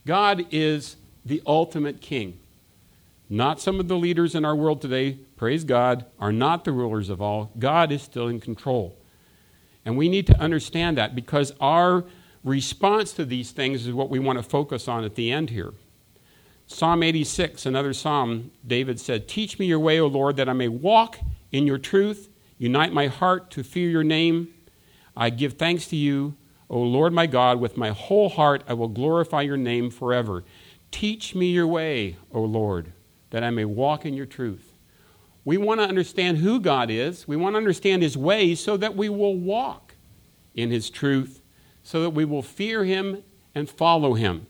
God 0.07 0.47
is 0.49 0.95
the 1.23 1.43
ultimate 1.45 2.01
king. 2.01 2.39
Not 3.29 3.61
some 3.61 3.79
of 3.79 3.87
the 3.87 3.97
leaders 3.97 4.33
in 4.33 4.45
our 4.45 4.55
world 4.55 4.81
today, 4.81 5.19
praise 5.35 5.63
God, 5.63 6.05
are 6.19 6.31
not 6.31 6.63
the 6.63 6.71
rulers 6.71 7.09
of 7.09 7.21
all. 7.21 7.51
God 7.59 7.91
is 7.91 8.01
still 8.01 8.29
in 8.29 8.39
control. 8.39 8.97
And 9.85 9.95
we 9.95 10.09
need 10.09 10.25
to 10.25 10.39
understand 10.39 10.97
that 10.97 11.13
because 11.13 11.53
our 11.61 12.03
response 12.43 13.13
to 13.13 13.25
these 13.25 13.51
things 13.51 13.85
is 13.85 13.93
what 13.93 14.09
we 14.09 14.19
want 14.19 14.39
to 14.39 14.43
focus 14.43 14.87
on 14.87 15.03
at 15.03 15.15
the 15.15 15.31
end 15.31 15.49
here. 15.49 15.73
Psalm 16.67 17.01
86, 17.01 17.65
another 17.65 17.93
psalm, 17.93 18.51
David 18.65 18.99
said, 18.99 19.27
Teach 19.27 19.57
me 19.57 19.65
your 19.65 19.79
way, 19.79 19.99
O 19.99 20.07
Lord, 20.07 20.35
that 20.35 20.49
I 20.49 20.53
may 20.53 20.67
walk 20.67 21.19
in 21.51 21.65
your 21.65 21.77
truth. 21.77 22.29
Unite 22.57 22.91
my 22.91 23.07
heart 23.07 23.49
to 23.51 23.63
fear 23.63 23.89
your 23.89 24.03
name. 24.03 24.53
I 25.15 25.29
give 25.29 25.53
thanks 25.53 25.87
to 25.87 25.95
you, 25.95 26.35
O 26.69 26.79
Lord 26.79 27.13
my 27.13 27.25
God, 27.25 27.59
with 27.59 27.77
my 27.77 27.91
whole 27.91 28.29
heart 28.29 28.63
I 28.67 28.73
will 28.73 28.89
glorify 28.89 29.41
your 29.41 29.57
name 29.57 29.89
forever. 29.89 30.43
Teach 30.91 31.35
me 31.35 31.51
your 31.51 31.67
way, 31.67 32.17
O 32.33 32.41
Lord, 32.41 32.91
that 33.29 33.43
I 33.43 33.49
may 33.49 33.65
walk 33.65 34.05
in 34.05 34.13
your 34.13 34.25
truth. 34.25 34.73
We 35.45 35.57
want 35.57 35.79
to 35.79 35.87
understand 35.87 36.39
who 36.39 36.59
God 36.59 36.89
is. 36.89 37.27
We 37.27 37.37
want 37.37 37.53
to 37.53 37.57
understand 37.57 38.03
his 38.03 38.17
ways 38.17 38.59
so 38.59 38.75
that 38.75 38.97
we 38.97 39.07
will 39.07 39.37
walk 39.37 39.95
in 40.53 40.71
his 40.71 40.89
truth, 40.89 41.41
so 41.87 42.01
that 42.01 42.09
we 42.09 42.25
will 42.25 42.41
fear 42.41 42.83
him 42.83 43.23
and 43.55 43.69
follow 43.69 44.13
him. 44.13 44.45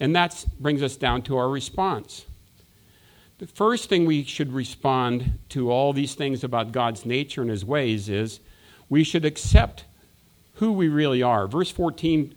And 0.00 0.16
that 0.16 0.44
brings 0.58 0.82
us 0.82 0.96
down 0.96 1.22
to 1.22 1.36
our 1.36 1.48
response. 1.48 2.26
The 3.38 3.46
first 3.46 3.88
thing 3.88 4.06
we 4.06 4.24
should 4.24 4.52
respond 4.52 5.38
to 5.50 5.70
all 5.70 5.92
these 5.92 6.16
things 6.16 6.42
about 6.42 6.72
God's 6.72 7.06
nature 7.06 7.42
and 7.42 7.50
his 7.50 7.64
ways 7.64 8.08
is 8.08 8.40
we 8.88 9.04
should 9.04 9.24
accept 9.24 9.84
who 10.54 10.72
we 10.72 10.88
really 10.88 11.22
are. 11.22 11.46
Verse 11.46 11.70
14, 11.70 12.34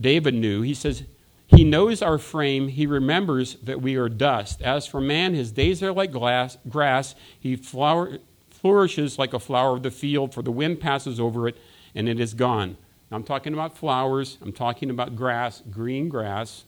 David 0.00 0.32
knew. 0.32 0.62
He 0.62 0.72
says, 0.72 1.02
He 1.46 1.62
knows 1.62 2.00
our 2.00 2.16
frame. 2.16 2.68
He 2.68 2.86
remembers 2.86 3.56
that 3.56 3.82
we 3.82 3.96
are 3.96 4.08
dust. 4.08 4.62
As 4.62 4.86
for 4.86 4.98
man, 4.98 5.34
his 5.34 5.52
days 5.52 5.82
are 5.82 5.92
like 5.92 6.10
glass, 6.10 6.56
grass. 6.70 7.14
He 7.38 7.56
flower, 7.56 8.16
flourishes 8.48 9.18
like 9.18 9.34
a 9.34 9.38
flower 9.38 9.76
of 9.76 9.82
the 9.82 9.90
field, 9.90 10.32
for 10.32 10.40
the 10.40 10.50
wind 10.50 10.80
passes 10.80 11.20
over 11.20 11.48
it 11.48 11.58
and 11.94 12.08
it 12.08 12.18
is 12.18 12.32
gone. 12.32 12.78
I'm 13.12 13.24
talking 13.24 13.52
about 13.52 13.76
flowers. 13.76 14.38
I'm 14.40 14.52
talking 14.52 14.90
about 14.90 15.14
grass, 15.16 15.62
green 15.70 16.08
grass. 16.08 16.64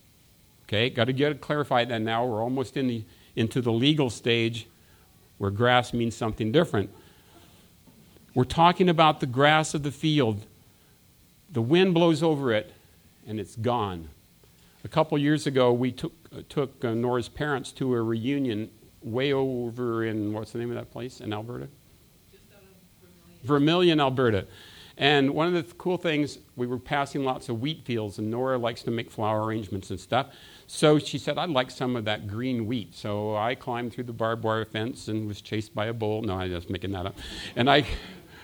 Okay, 0.65 0.91
got 0.91 1.05
to 1.05 1.13
get 1.13 1.33
it 1.33 1.41
clarified 1.41 1.89
that 1.89 2.03
now. 2.03 2.27
We're 2.27 2.43
almost 2.43 2.77
in 2.77 2.87
the, 2.87 3.05
into 3.37 3.61
the 3.61 3.73
legal 3.73 4.11
stage 4.11 4.67
where 5.39 5.51
grass 5.51 5.93
means 5.93 6.15
something 6.15 6.53
different. 6.53 6.91
We're 8.35 8.45
talking 8.45 8.89
about 8.89 9.21
the 9.21 9.27
grass 9.27 9.75
of 9.75 9.83
the 9.83 9.91
field. 9.91 10.45
The 11.51 11.63
wind 11.63 11.95
blows 11.95 12.23
over 12.23 12.53
it 12.53 12.73
and 13.27 13.41
it's 13.41 13.57
gone. 13.57 14.09
A 14.85 14.89
couple 14.89 15.17
years 15.17 15.47
ago, 15.47 15.73
we 15.73 15.93
took, 15.93 16.13
uh, 16.37 16.43
took 16.49 16.85
uh, 16.85 16.93
Nora's 16.93 17.29
parents 17.29 17.73
to 17.73 17.95
a 17.95 18.03
reunion 18.03 18.71
way 19.03 19.33
over 19.33 20.05
in, 20.05 20.33
what's 20.33 20.53
the 20.53 20.59
name 20.59 20.71
of 20.71 20.77
that 20.77 20.91
place 20.91 21.21
in 21.21 21.33
Alberta? 21.33 21.69
Vermilion, 23.45 24.01
Alberta. 24.01 24.47
And 24.97 25.31
one 25.31 25.49
of 25.49 25.55
the 25.55 25.75
cool 25.75 25.97
things, 25.97 26.39
we 26.55 26.67
were 26.67 26.79
passing 26.79 27.25
lots 27.25 27.49
of 27.49 27.61
wheat 27.61 27.85
fields, 27.85 28.19
and 28.19 28.31
Nora 28.31 28.59
likes 28.59 28.83
to 28.83 28.93
make 28.93 29.11
flower 29.11 29.45
arrangements 29.45 29.91
and 29.91 29.99
stuff. 29.99 30.29
So 30.69 30.99
she 30.99 31.19
said, 31.19 31.37
I'd 31.37 31.51
like 31.51 31.71
some 31.71 31.97
of 31.97 32.05
that 32.05 32.29
green 32.29 32.67
wheat. 32.67 32.95
So 32.95 33.37
I 33.37 33.57
climbed 33.57 33.93
through 33.93 34.05
the 34.05 34.13
barbed 34.13 34.45
wire 34.45 34.65
fence 34.65 35.09
and 35.09 35.27
was 35.27 35.41
chased 35.41 35.75
by 35.75 35.87
a 35.87 35.93
bull. 35.93 36.23
No, 36.23 36.35
I'm 36.35 36.51
just 36.51 36.71
making 36.71 36.93
that 36.93 37.07
up. 37.07 37.17
And 37.57 37.69
I, 37.69 37.85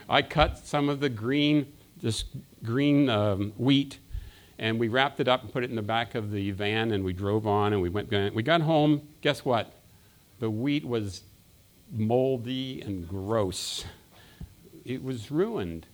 I 0.08 0.22
cut 0.22 0.58
some 0.58 0.88
of 0.88 0.98
the 0.98 1.08
green, 1.08 1.72
this 2.02 2.24
green 2.64 3.08
um, 3.08 3.52
wheat, 3.56 3.98
and 4.58 4.78
we 4.78 4.88
wrapped 4.88 5.20
it 5.20 5.28
up 5.28 5.42
and 5.42 5.52
put 5.52 5.62
it 5.62 5.70
in 5.70 5.76
the 5.76 5.82
back 5.82 6.14
of 6.16 6.32
the 6.32 6.50
van, 6.50 6.90
and 6.90 7.04
we 7.04 7.12
drove 7.12 7.46
on, 7.46 7.72
and 7.72 7.80
we 7.80 7.88
went. 7.88 8.10
We 8.34 8.42
got 8.42 8.60
home. 8.60 9.08
Guess 9.22 9.44
what? 9.44 9.72
The 10.40 10.50
wheat 10.50 10.84
was 10.84 11.22
moldy 11.92 12.82
and 12.82 13.08
gross. 13.08 13.84
It 14.84 15.02
was 15.02 15.30
ruined 15.30 15.86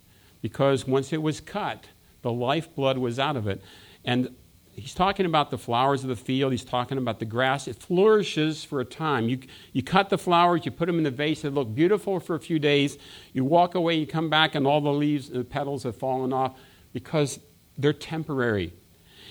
because 0.47 0.87
once 0.87 1.11
it 1.11 1.21
was 1.21 1.41
cut, 1.41 1.87
the 2.21 2.31
lifeblood 2.31 2.97
was 2.97 3.19
out 3.19 3.35
of 3.35 3.47
it. 3.49 3.61
And 4.05 4.33
he's 4.71 4.93
talking 4.93 5.25
about 5.25 5.51
the 5.51 5.57
flowers 5.57 6.03
of 6.03 6.07
the 6.07 6.15
field. 6.15 6.53
He's 6.53 6.63
talking 6.63 6.97
about 6.97 7.19
the 7.19 7.25
grass. 7.25 7.67
It 7.67 7.75
flourishes 7.75 8.63
for 8.63 8.79
a 8.79 8.85
time. 8.85 9.27
You, 9.27 9.39
you 9.73 9.83
cut 9.83 10.09
the 10.09 10.17
flowers, 10.17 10.61
you 10.63 10.71
put 10.71 10.85
them 10.85 10.99
in 10.99 11.03
the 11.03 11.11
vase, 11.11 11.41
they 11.41 11.49
look 11.49 11.75
beautiful 11.75 12.21
for 12.21 12.35
a 12.35 12.39
few 12.39 12.59
days. 12.59 12.97
You 13.33 13.43
walk 13.43 13.75
away, 13.75 13.95
you 13.95 14.07
come 14.07 14.29
back, 14.29 14.55
and 14.55 14.65
all 14.65 14.79
the 14.79 14.93
leaves 14.93 15.27
and 15.27 15.41
the 15.41 15.43
petals 15.43 15.83
have 15.83 15.97
fallen 15.97 16.31
off 16.31 16.57
because 16.93 17.41
they're 17.77 17.91
temporary. 17.91 18.71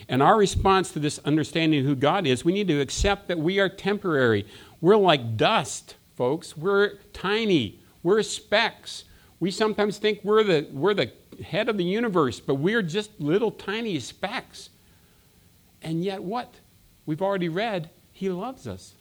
And 0.07 0.22
our 0.22 0.37
response 0.37 0.92
to 0.92 0.98
this 0.98 1.18
understanding 1.20 1.81
of 1.81 1.87
who 1.87 1.96
God 1.96 2.26
is, 2.26 2.44
we 2.44 2.52
need 2.52 2.68
to 2.68 2.79
accept 2.79 3.29
that 3.29 3.38
we 3.38 3.59
are 3.59 3.70
temporary. 3.70 4.44
We're 4.83 4.98
like 4.98 5.38
dust, 5.38 5.96
folks. 6.14 6.59
We're 6.59 6.98
tiny. 7.14 7.81
We're 8.02 8.22
specks. 8.22 9.05
We 9.38 9.51
sometimes 9.51 9.99
think 9.99 10.20
we're 10.22 10.44
the, 10.44 10.66
we're 10.72 10.94
the 10.94 11.12
head 11.44 11.68
of 11.68 11.77
the 11.77 11.85
universe, 11.85 12.40
but 12.40 12.55
we're 12.55 12.83
just 12.83 13.20
little 13.20 13.51
tiny 13.51 13.99
specks. 14.01 14.70
And 15.83 16.05
yet, 16.05 16.22
what? 16.22 16.55
We've 17.05 17.22
already 17.22 17.49
read, 17.49 17.90
He 18.12 18.31
loves 18.31 18.66
us, 18.66 18.94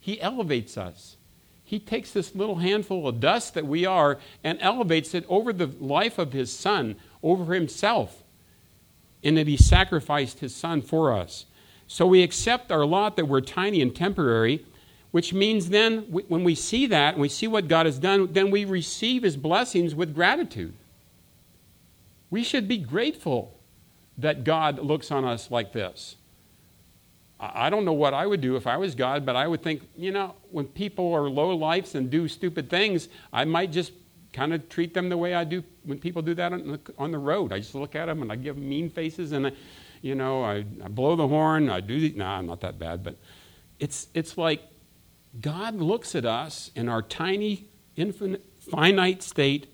He 0.00 0.20
elevates 0.20 0.78
us. 0.78 1.16
He 1.66 1.78
takes 1.78 2.10
this 2.10 2.34
little 2.34 2.56
handful 2.56 3.08
of 3.08 3.20
dust 3.20 3.54
that 3.54 3.66
we 3.66 3.86
are 3.86 4.18
and 4.44 4.58
elevates 4.60 5.14
it 5.14 5.24
over 5.30 5.50
the 5.50 5.66
life 5.80 6.18
of 6.18 6.32
His 6.32 6.52
Son, 6.52 6.96
over 7.22 7.54
Himself, 7.54 8.22
in 9.22 9.34
that 9.36 9.46
He 9.46 9.56
sacrificed 9.56 10.40
His 10.40 10.54
Son 10.54 10.82
for 10.82 11.12
us. 11.12 11.46
So 11.86 12.06
we 12.06 12.22
accept 12.22 12.70
our 12.70 12.84
lot 12.84 13.16
that 13.16 13.28
we're 13.28 13.40
tiny 13.40 13.80
and 13.80 13.96
temporary 13.96 14.64
which 15.14 15.32
means 15.32 15.68
then 15.68 15.98
when 16.08 16.42
we 16.42 16.56
see 16.56 16.86
that 16.86 17.14
and 17.14 17.22
we 17.22 17.28
see 17.28 17.46
what 17.46 17.68
God 17.68 17.86
has 17.86 18.00
done, 18.00 18.32
then 18.32 18.50
we 18.50 18.64
receive 18.64 19.22
his 19.22 19.36
blessings 19.36 19.94
with 19.94 20.12
gratitude. 20.12 20.74
We 22.30 22.42
should 22.42 22.66
be 22.66 22.78
grateful 22.78 23.56
that 24.18 24.42
God 24.42 24.80
looks 24.80 25.12
on 25.12 25.24
us 25.24 25.52
like 25.52 25.72
this. 25.72 26.16
I 27.38 27.70
don't 27.70 27.84
know 27.84 27.92
what 27.92 28.12
I 28.12 28.26
would 28.26 28.40
do 28.40 28.56
if 28.56 28.66
I 28.66 28.76
was 28.76 28.96
God, 28.96 29.24
but 29.24 29.36
I 29.36 29.46
would 29.46 29.62
think, 29.62 29.88
you 29.96 30.10
know, 30.10 30.34
when 30.50 30.66
people 30.66 31.14
are 31.14 31.30
low 31.30 31.54
lives 31.54 31.94
and 31.94 32.10
do 32.10 32.26
stupid 32.26 32.68
things, 32.68 33.08
I 33.32 33.44
might 33.44 33.70
just 33.70 33.92
kind 34.32 34.52
of 34.52 34.68
treat 34.68 34.94
them 34.94 35.08
the 35.08 35.16
way 35.16 35.32
I 35.32 35.44
do 35.44 35.62
when 35.84 36.00
people 36.00 36.22
do 36.22 36.34
that 36.34 36.52
on 36.52 36.72
the, 36.72 36.80
on 36.98 37.12
the 37.12 37.18
road. 37.18 37.52
I 37.52 37.60
just 37.60 37.76
look 37.76 37.94
at 37.94 38.06
them 38.06 38.20
and 38.20 38.32
I 38.32 38.34
give 38.34 38.56
them 38.56 38.68
mean 38.68 38.90
faces 38.90 39.30
and, 39.30 39.46
I, 39.46 39.52
you 40.02 40.16
know, 40.16 40.42
I, 40.42 40.64
I 40.82 40.88
blow 40.88 41.14
the 41.14 41.28
horn. 41.28 41.70
I 41.70 41.78
do, 41.78 42.12
nah, 42.16 42.38
I'm 42.38 42.46
not 42.46 42.62
that 42.62 42.80
bad, 42.80 43.04
but 43.04 43.14
it's, 43.78 44.08
it's 44.12 44.36
like 44.36 44.60
God 45.40 45.76
looks 45.76 46.14
at 46.14 46.24
us 46.24 46.70
in 46.74 46.88
our 46.88 47.02
tiny, 47.02 47.66
infinite, 47.96 48.44
finite 48.58 49.22
state, 49.22 49.66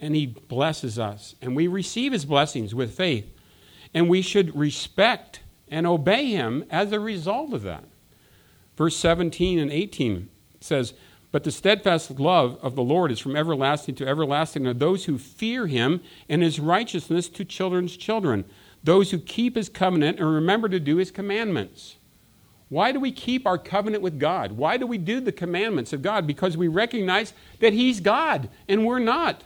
and 0.00 0.14
He 0.14 0.26
blesses 0.26 0.98
us. 0.98 1.34
And 1.42 1.54
we 1.54 1.66
receive 1.66 2.12
His 2.12 2.24
blessings 2.24 2.74
with 2.74 2.94
faith. 2.94 3.26
And 3.94 4.08
we 4.08 4.22
should 4.22 4.56
respect 4.56 5.40
and 5.68 5.86
obey 5.86 6.26
Him 6.26 6.64
as 6.70 6.92
a 6.92 7.00
result 7.00 7.52
of 7.52 7.62
that. 7.62 7.84
Verse 8.76 8.96
17 8.96 9.58
and 9.58 9.70
18 9.70 10.28
says, 10.60 10.94
But 11.30 11.44
the 11.44 11.50
steadfast 11.50 12.18
love 12.18 12.58
of 12.62 12.74
the 12.74 12.82
Lord 12.82 13.12
is 13.12 13.18
from 13.18 13.36
everlasting 13.36 13.94
to 13.96 14.06
everlasting, 14.06 14.66
and 14.66 14.80
those 14.80 15.04
who 15.04 15.18
fear 15.18 15.66
Him, 15.66 16.00
and 16.28 16.42
His 16.42 16.58
righteousness 16.58 17.28
to 17.30 17.44
children's 17.44 17.96
children, 17.96 18.44
those 18.82 19.10
who 19.10 19.18
keep 19.18 19.56
His 19.56 19.68
covenant 19.68 20.18
and 20.18 20.32
remember 20.32 20.68
to 20.68 20.80
do 20.80 20.96
His 20.96 21.10
commandments. 21.10 21.96
Why 22.72 22.90
do 22.90 22.98
we 22.98 23.12
keep 23.12 23.46
our 23.46 23.58
covenant 23.58 24.02
with 24.02 24.18
God? 24.18 24.52
Why 24.52 24.78
do 24.78 24.86
we 24.86 24.96
do 24.96 25.20
the 25.20 25.30
commandments 25.30 25.92
of 25.92 26.00
God? 26.00 26.26
Because 26.26 26.56
we 26.56 26.68
recognize 26.68 27.34
that 27.60 27.74
He's 27.74 28.00
God 28.00 28.48
and 28.66 28.86
we're 28.86 28.98
not. 28.98 29.44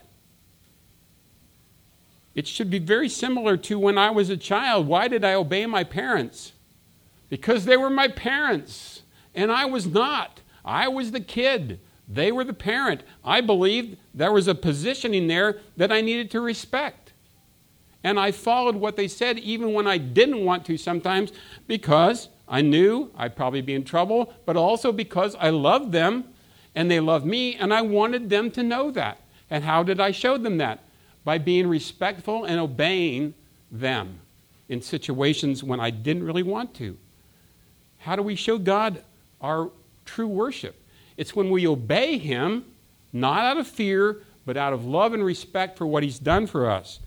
It 2.35 2.47
should 2.47 2.69
be 2.69 2.79
very 2.79 3.09
similar 3.09 3.57
to 3.57 3.77
when 3.77 3.97
I 3.97 4.11
was 4.11 4.29
a 4.29 4.37
child. 4.37 4.87
Why 4.87 5.09
did 5.09 5.25
I 5.25 5.33
obey 5.33 5.65
my 5.65 5.83
parents? 5.83 6.53
Because 7.27 7.65
they 7.65 7.75
were 7.75 7.89
my 7.89 8.07
parents 8.07 9.01
and 9.35 9.51
I 9.51 9.65
was 9.65 9.85
not. 9.85 10.39
I 10.63 10.87
was 10.87 11.11
the 11.11 11.19
kid. 11.19 11.81
They 12.07 12.31
were 12.31 12.45
the 12.45 12.53
parent. 12.53 13.03
I 13.25 13.41
believed 13.41 13.97
there 14.13 14.31
was 14.31 14.47
a 14.47 14.55
positioning 14.55 15.27
there 15.27 15.59
that 15.75 15.91
I 15.91 15.99
needed 15.99 16.31
to 16.31 16.39
respect. 16.39 17.11
And 18.05 18.17
I 18.17 18.31
followed 18.31 18.77
what 18.77 18.95
they 18.95 19.09
said 19.09 19.37
even 19.39 19.73
when 19.73 19.85
I 19.85 19.97
didn't 19.97 20.45
want 20.45 20.63
to 20.67 20.77
sometimes 20.77 21.33
because 21.67 22.29
I 22.47 22.61
knew 22.61 23.11
I'd 23.15 23.35
probably 23.35 23.61
be 23.61 23.73
in 23.73 23.83
trouble, 23.83 24.33
but 24.45 24.55
also 24.55 24.91
because 24.91 25.35
I 25.35 25.49
loved 25.49 25.91
them 25.91 26.25
and 26.75 26.91
they 26.91 26.99
loved 26.99 27.25
me, 27.25 27.55
and 27.55 27.73
I 27.73 27.81
wanted 27.81 28.29
them 28.29 28.51
to 28.51 28.61
know 28.61 28.91
that. 28.91 29.19
And 29.49 29.63
how 29.63 29.81
did 29.81 29.99
I 29.99 30.11
show 30.11 30.37
them 30.37 30.57
that? 30.57 30.83
By 31.23 31.39
being 31.39 31.65
respectful 31.65 32.45
and 32.45 32.59
obeying 32.59 33.33
them 33.71 34.19
in 34.69 34.83
situations 34.83 35.63
when 35.63 35.79
I 35.79 35.89
didn't 35.89 36.23
really 36.23 36.43
want 36.43 36.75
to. 36.75 36.95
How 37.97 38.15
do 38.15 38.21
we 38.21 38.35
show 38.35 38.59
God 38.59 39.03
our 39.41 39.71
true 40.05 40.27
worship? 40.27 40.75
It's 41.17 41.35
when 41.35 41.49
we 41.49 41.65
obey 41.67 42.19
Him 42.19 42.63
not 43.11 43.43
out 43.43 43.57
of 43.57 43.67
fear, 43.67 44.21
but 44.45 44.55
out 44.55 44.71
of 44.71 44.85
love 44.85 45.13
and 45.13 45.23
respect 45.23 45.77
for 45.79 45.87
what 45.87 46.03
He's 46.03 46.19
done 46.19 46.45
for 46.45 46.69
us. 46.69 46.99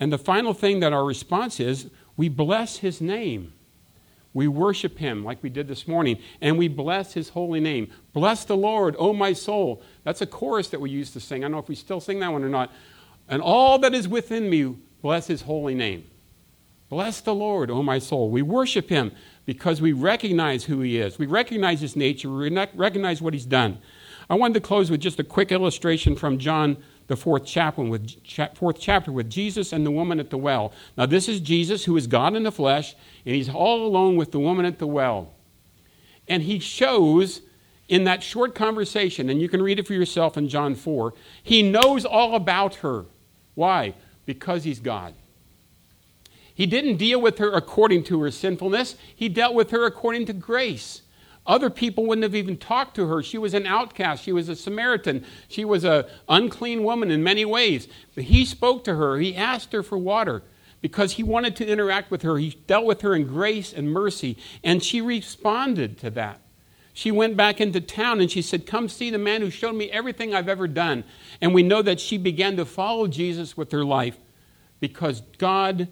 And 0.00 0.12
the 0.12 0.18
final 0.18 0.54
thing 0.54 0.80
that 0.80 0.94
our 0.94 1.04
response 1.04 1.60
is 1.60 1.90
we 2.16 2.30
bless 2.30 2.78
His 2.78 3.02
name. 3.02 3.52
We 4.34 4.48
worship 4.48 4.98
Him 4.98 5.24
like 5.24 5.42
we 5.42 5.48
did 5.48 5.68
this 5.68 5.88
morning, 5.88 6.18
and 6.40 6.58
we 6.58 6.68
bless 6.68 7.14
His 7.14 7.30
holy 7.30 7.60
name. 7.60 7.90
Bless 8.12 8.44
the 8.44 8.56
Lord, 8.56 8.96
O 8.98 9.12
my 9.12 9.32
soul. 9.32 9.82
That's 10.02 10.20
a 10.20 10.26
chorus 10.26 10.68
that 10.68 10.80
we 10.80 10.90
used 10.90 11.12
to 11.14 11.20
sing. 11.20 11.42
I 11.42 11.44
don't 11.44 11.52
know 11.52 11.58
if 11.58 11.68
we 11.68 11.76
still 11.76 12.00
sing 12.00 12.18
that 12.20 12.32
one 12.32 12.42
or 12.42 12.48
not. 12.48 12.72
And 13.28 13.40
all 13.40 13.78
that 13.78 13.94
is 13.94 14.06
within 14.08 14.50
me, 14.50 14.76
bless 15.00 15.28
His 15.28 15.42
holy 15.42 15.74
name. 15.74 16.04
Bless 16.90 17.20
the 17.20 17.34
Lord, 17.34 17.70
O 17.70 17.82
my 17.82 17.98
soul. 17.98 18.28
We 18.28 18.42
worship 18.42 18.88
Him 18.88 19.12
because 19.46 19.80
we 19.80 19.92
recognize 19.92 20.64
who 20.64 20.80
He 20.80 20.98
is. 20.98 21.18
We 21.18 21.26
recognize 21.26 21.80
His 21.80 21.96
nature. 21.96 22.28
We 22.28 22.50
recognize 22.74 23.22
what 23.22 23.34
He's 23.34 23.46
done. 23.46 23.78
I 24.28 24.34
wanted 24.34 24.54
to 24.54 24.60
close 24.60 24.90
with 24.90 25.00
just 25.00 25.20
a 25.20 25.24
quick 25.24 25.52
illustration 25.52 26.16
from 26.16 26.38
John, 26.38 26.76
the 27.06 27.16
fourth 27.16 27.44
chapter, 27.44 27.82
with, 27.82 28.10
fourth 28.54 28.78
chapter 28.80 29.12
with 29.12 29.30
Jesus 29.30 29.72
and 29.72 29.84
the 29.84 29.90
woman 29.90 30.20
at 30.20 30.30
the 30.30 30.38
well. 30.38 30.72
Now, 30.96 31.06
this 31.06 31.28
is 31.28 31.40
Jesus 31.40 31.84
who 31.84 31.96
is 31.96 32.06
God 32.06 32.34
in 32.34 32.42
the 32.42 32.52
flesh, 32.52 32.94
and 33.26 33.34
He's 33.34 33.48
all 33.48 33.86
alone 33.86 34.16
with 34.16 34.32
the 34.32 34.40
woman 34.40 34.64
at 34.64 34.78
the 34.78 34.86
well. 34.86 35.34
And 36.28 36.42
He 36.42 36.58
shows 36.58 37.42
in 37.88 38.04
that 38.04 38.22
short 38.22 38.54
conversation, 38.54 39.28
and 39.28 39.40
you 39.40 39.48
can 39.48 39.62
read 39.62 39.78
it 39.78 39.86
for 39.86 39.92
yourself 39.92 40.36
in 40.36 40.48
John 40.48 40.74
4, 40.74 41.12
He 41.42 41.62
knows 41.62 42.04
all 42.04 42.34
about 42.34 42.76
her. 42.76 43.04
Why? 43.54 43.94
Because 44.24 44.64
He's 44.64 44.80
God. 44.80 45.14
He 46.54 46.66
didn't 46.66 46.96
deal 46.96 47.20
with 47.20 47.38
her 47.38 47.52
according 47.52 48.04
to 48.04 48.22
her 48.22 48.30
sinfulness, 48.30 48.96
He 49.14 49.28
dealt 49.28 49.54
with 49.54 49.70
her 49.70 49.84
according 49.84 50.26
to 50.26 50.32
grace. 50.32 51.02
Other 51.46 51.68
people 51.68 52.06
wouldn't 52.06 52.22
have 52.22 52.34
even 52.34 52.56
talked 52.56 52.94
to 52.96 53.06
her. 53.06 53.22
She 53.22 53.36
was 53.36 53.52
an 53.52 53.66
outcast. 53.66 54.24
She 54.24 54.32
was 54.32 54.48
a 54.48 54.56
Samaritan. 54.56 55.24
She 55.48 55.64
was 55.64 55.84
an 55.84 56.04
unclean 56.28 56.84
woman 56.84 57.10
in 57.10 57.22
many 57.22 57.44
ways. 57.44 57.86
But 58.14 58.24
he 58.24 58.44
spoke 58.44 58.84
to 58.84 58.94
her. 58.96 59.18
He 59.18 59.36
asked 59.36 59.72
her 59.72 59.82
for 59.82 59.98
water 59.98 60.42
because 60.80 61.12
he 61.12 61.22
wanted 61.22 61.56
to 61.56 61.66
interact 61.66 62.10
with 62.10 62.22
her. 62.22 62.38
He 62.38 62.50
dealt 62.66 62.86
with 62.86 63.02
her 63.02 63.14
in 63.14 63.26
grace 63.26 63.72
and 63.72 63.90
mercy, 63.90 64.36
and 64.62 64.82
she 64.82 65.00
responded 65.00 65.98
to 65.98 66.10
that. 66.10 66.40
She 66.92 67.10
went 67.10 67.36
back 67.36 67.60
into 67.60 67.80
town 67.80 68.20
and 68.20 68.30
she 68.30 68.40
said, 68.40 68.66
Come 68.66 68.88
see 68.88 69.10
the 69.10 69.18
man 69.18 69.40
who 69.40 69.50
showed 69.50 69.74
me 69.74 69.90
everything 69.90 70.34
I've 70.34 70.48
ever 70.48 70.68
done. 70.68 71.04
And 71.40 71.52
we 71.52 71.62
know 71.62 71.82
that 71.82 72.00
she 72.00 72.18
began 72.18 72.56
to 72.56 72.64
follow 72.64 73.08
Jesus 73.08 73.56
with 73.56 73.72
her 73.72 73.84
life 73.84 74.16
because 74.78 75.22
God, 75.38 75.88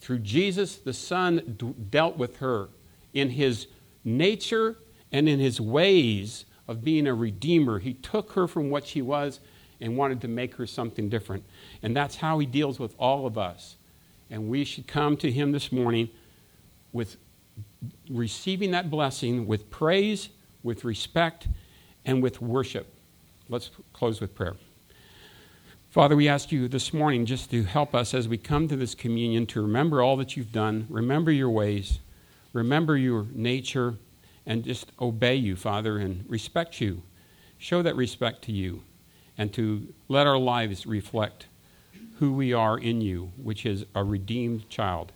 through 0.00 0.18
Jesus 0.18 0.76
the 0.76 0.92
Son, 0.92 1.76
dealt 1.88 2.18
with 2.18 2.38
her 2.38 2.68
in 3.14 3.30
his 3.30 3.68
nature 4.04 4.76
and 5.10 5.28
in 5.28 5.38
his 5.38 5.60
ways 5.60 6.44
of 6.68 6.84
being 6.84 7.06
a 7.06 7.14
redeemer. 7.14 7.78
He 7.78 7.94
took 7.94 8.32
her 8.32 8.46
from 8.46 8.70
what 8.70 8.86
she 8.86 9.02
was 9.02 9.40
and 9.80 9.96
wanted 9.96 10.20
to 10.22 10.28
make 10.28 10.54
her 10.54 10.66
something 10.66 11.08
different. 11.08 11.44
And 11.82 11.96
that's 11.96 12.16
how 12.16 12.38
he 12.38 12.46
deals 12.46 12.78
with 12.78 12.94
all 12.98 13.26
of 13.26 13.36
us. 13.36 13.76
And 14.30 14.48
we 14.48 14.64
should 14.64 14.86
come 14.86 15.16
to 15.18 15.30
him 15.30 15.52
this 15.52 15.72
morning 15.72 16.08
with 16.92 17.16
receiving 18.08 18.70
that 18.70 18.90
blessing 18.90 19.46
with 19.46 19.70
praise, 19.70 20.30
with 20.62 20.84
respect, 20.84 21.48
and 22.04 22.22
with 22.22 22.40
worship. 22.40 22.86
Let's 23.48 23.70
close 23.92 24.20
with 24.20 24.34
prayer. 24.34 24.54
Father, 25.90 26.16
we 26.16 26.28
ask 26.28 26.50
you 26.50 26.68
this 26.68 26.94
morning 26.94 27.26
just 27.26 27.50
to 27.50 27.64
help 27.64 27.94
us 27.94 28.14
as 28.14 28.26
we 28.26 28.38
come 28.38 28.66
to 28.68 28.76
this 28.76 28.94
communion 28.94 29.44
to 29.46 29.60
remember 29.60 30.00
all 30.00 30.16
that 30.16 30.36
you've 30.36 30.52
done, 30.52 30.86
remember 30.88 31.30
your 31.30 31.50
ways 31.50 31.98
remember 32.52 32.96
your 32.96 33.26
nature 33.32 33.96
and 34.46 34.64
just 34.64 34.92
obey 35.00 35.36
you, 35.36 35.56
Father, 35.56 35.98
and 35.98 36.24
respect 36.28 36.80
you. 36.80 37.02
Show 37.58 37.82
that 37.82 37.96
respect 37.96 38.42
to 38.42 38.52
you 38.52 38.82
and 39.38 39.52
to 39.54 39.92
let 40.08 40.26
our 40.26 40.38
lives 40.38 40.86
reflect 40.86 41.46
who 42.18 42.32
we 42.32 42.52
are 42.52 42.78
in 42.78 43.00
you, 43.00 43.32
which 43.36 43.64
is 43.64 43.84
a 43.94 44.04
redeemed 44.04 44.68
child, 44.68 45.12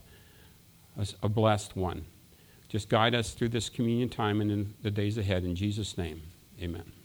a, 1.22 1.28
blessed 1.28 1.76
one. 1.76 2.06
Just 2.68 2.88
guide 2.88 3.14
us 3.14 3.32
through 3.32 3.50
this 3.50 3.68
communion 3.68 4.08
time 4.08 4.40
and 4.40 4.50
in 4.50 4.74
the 4.82 4.90
days 4.90 5.18
ahead. 5.18 5.44
In 5.44 5.54
Jesus' 5.54 5.98
name, 5.98 6.22
amen. 6.60 6.95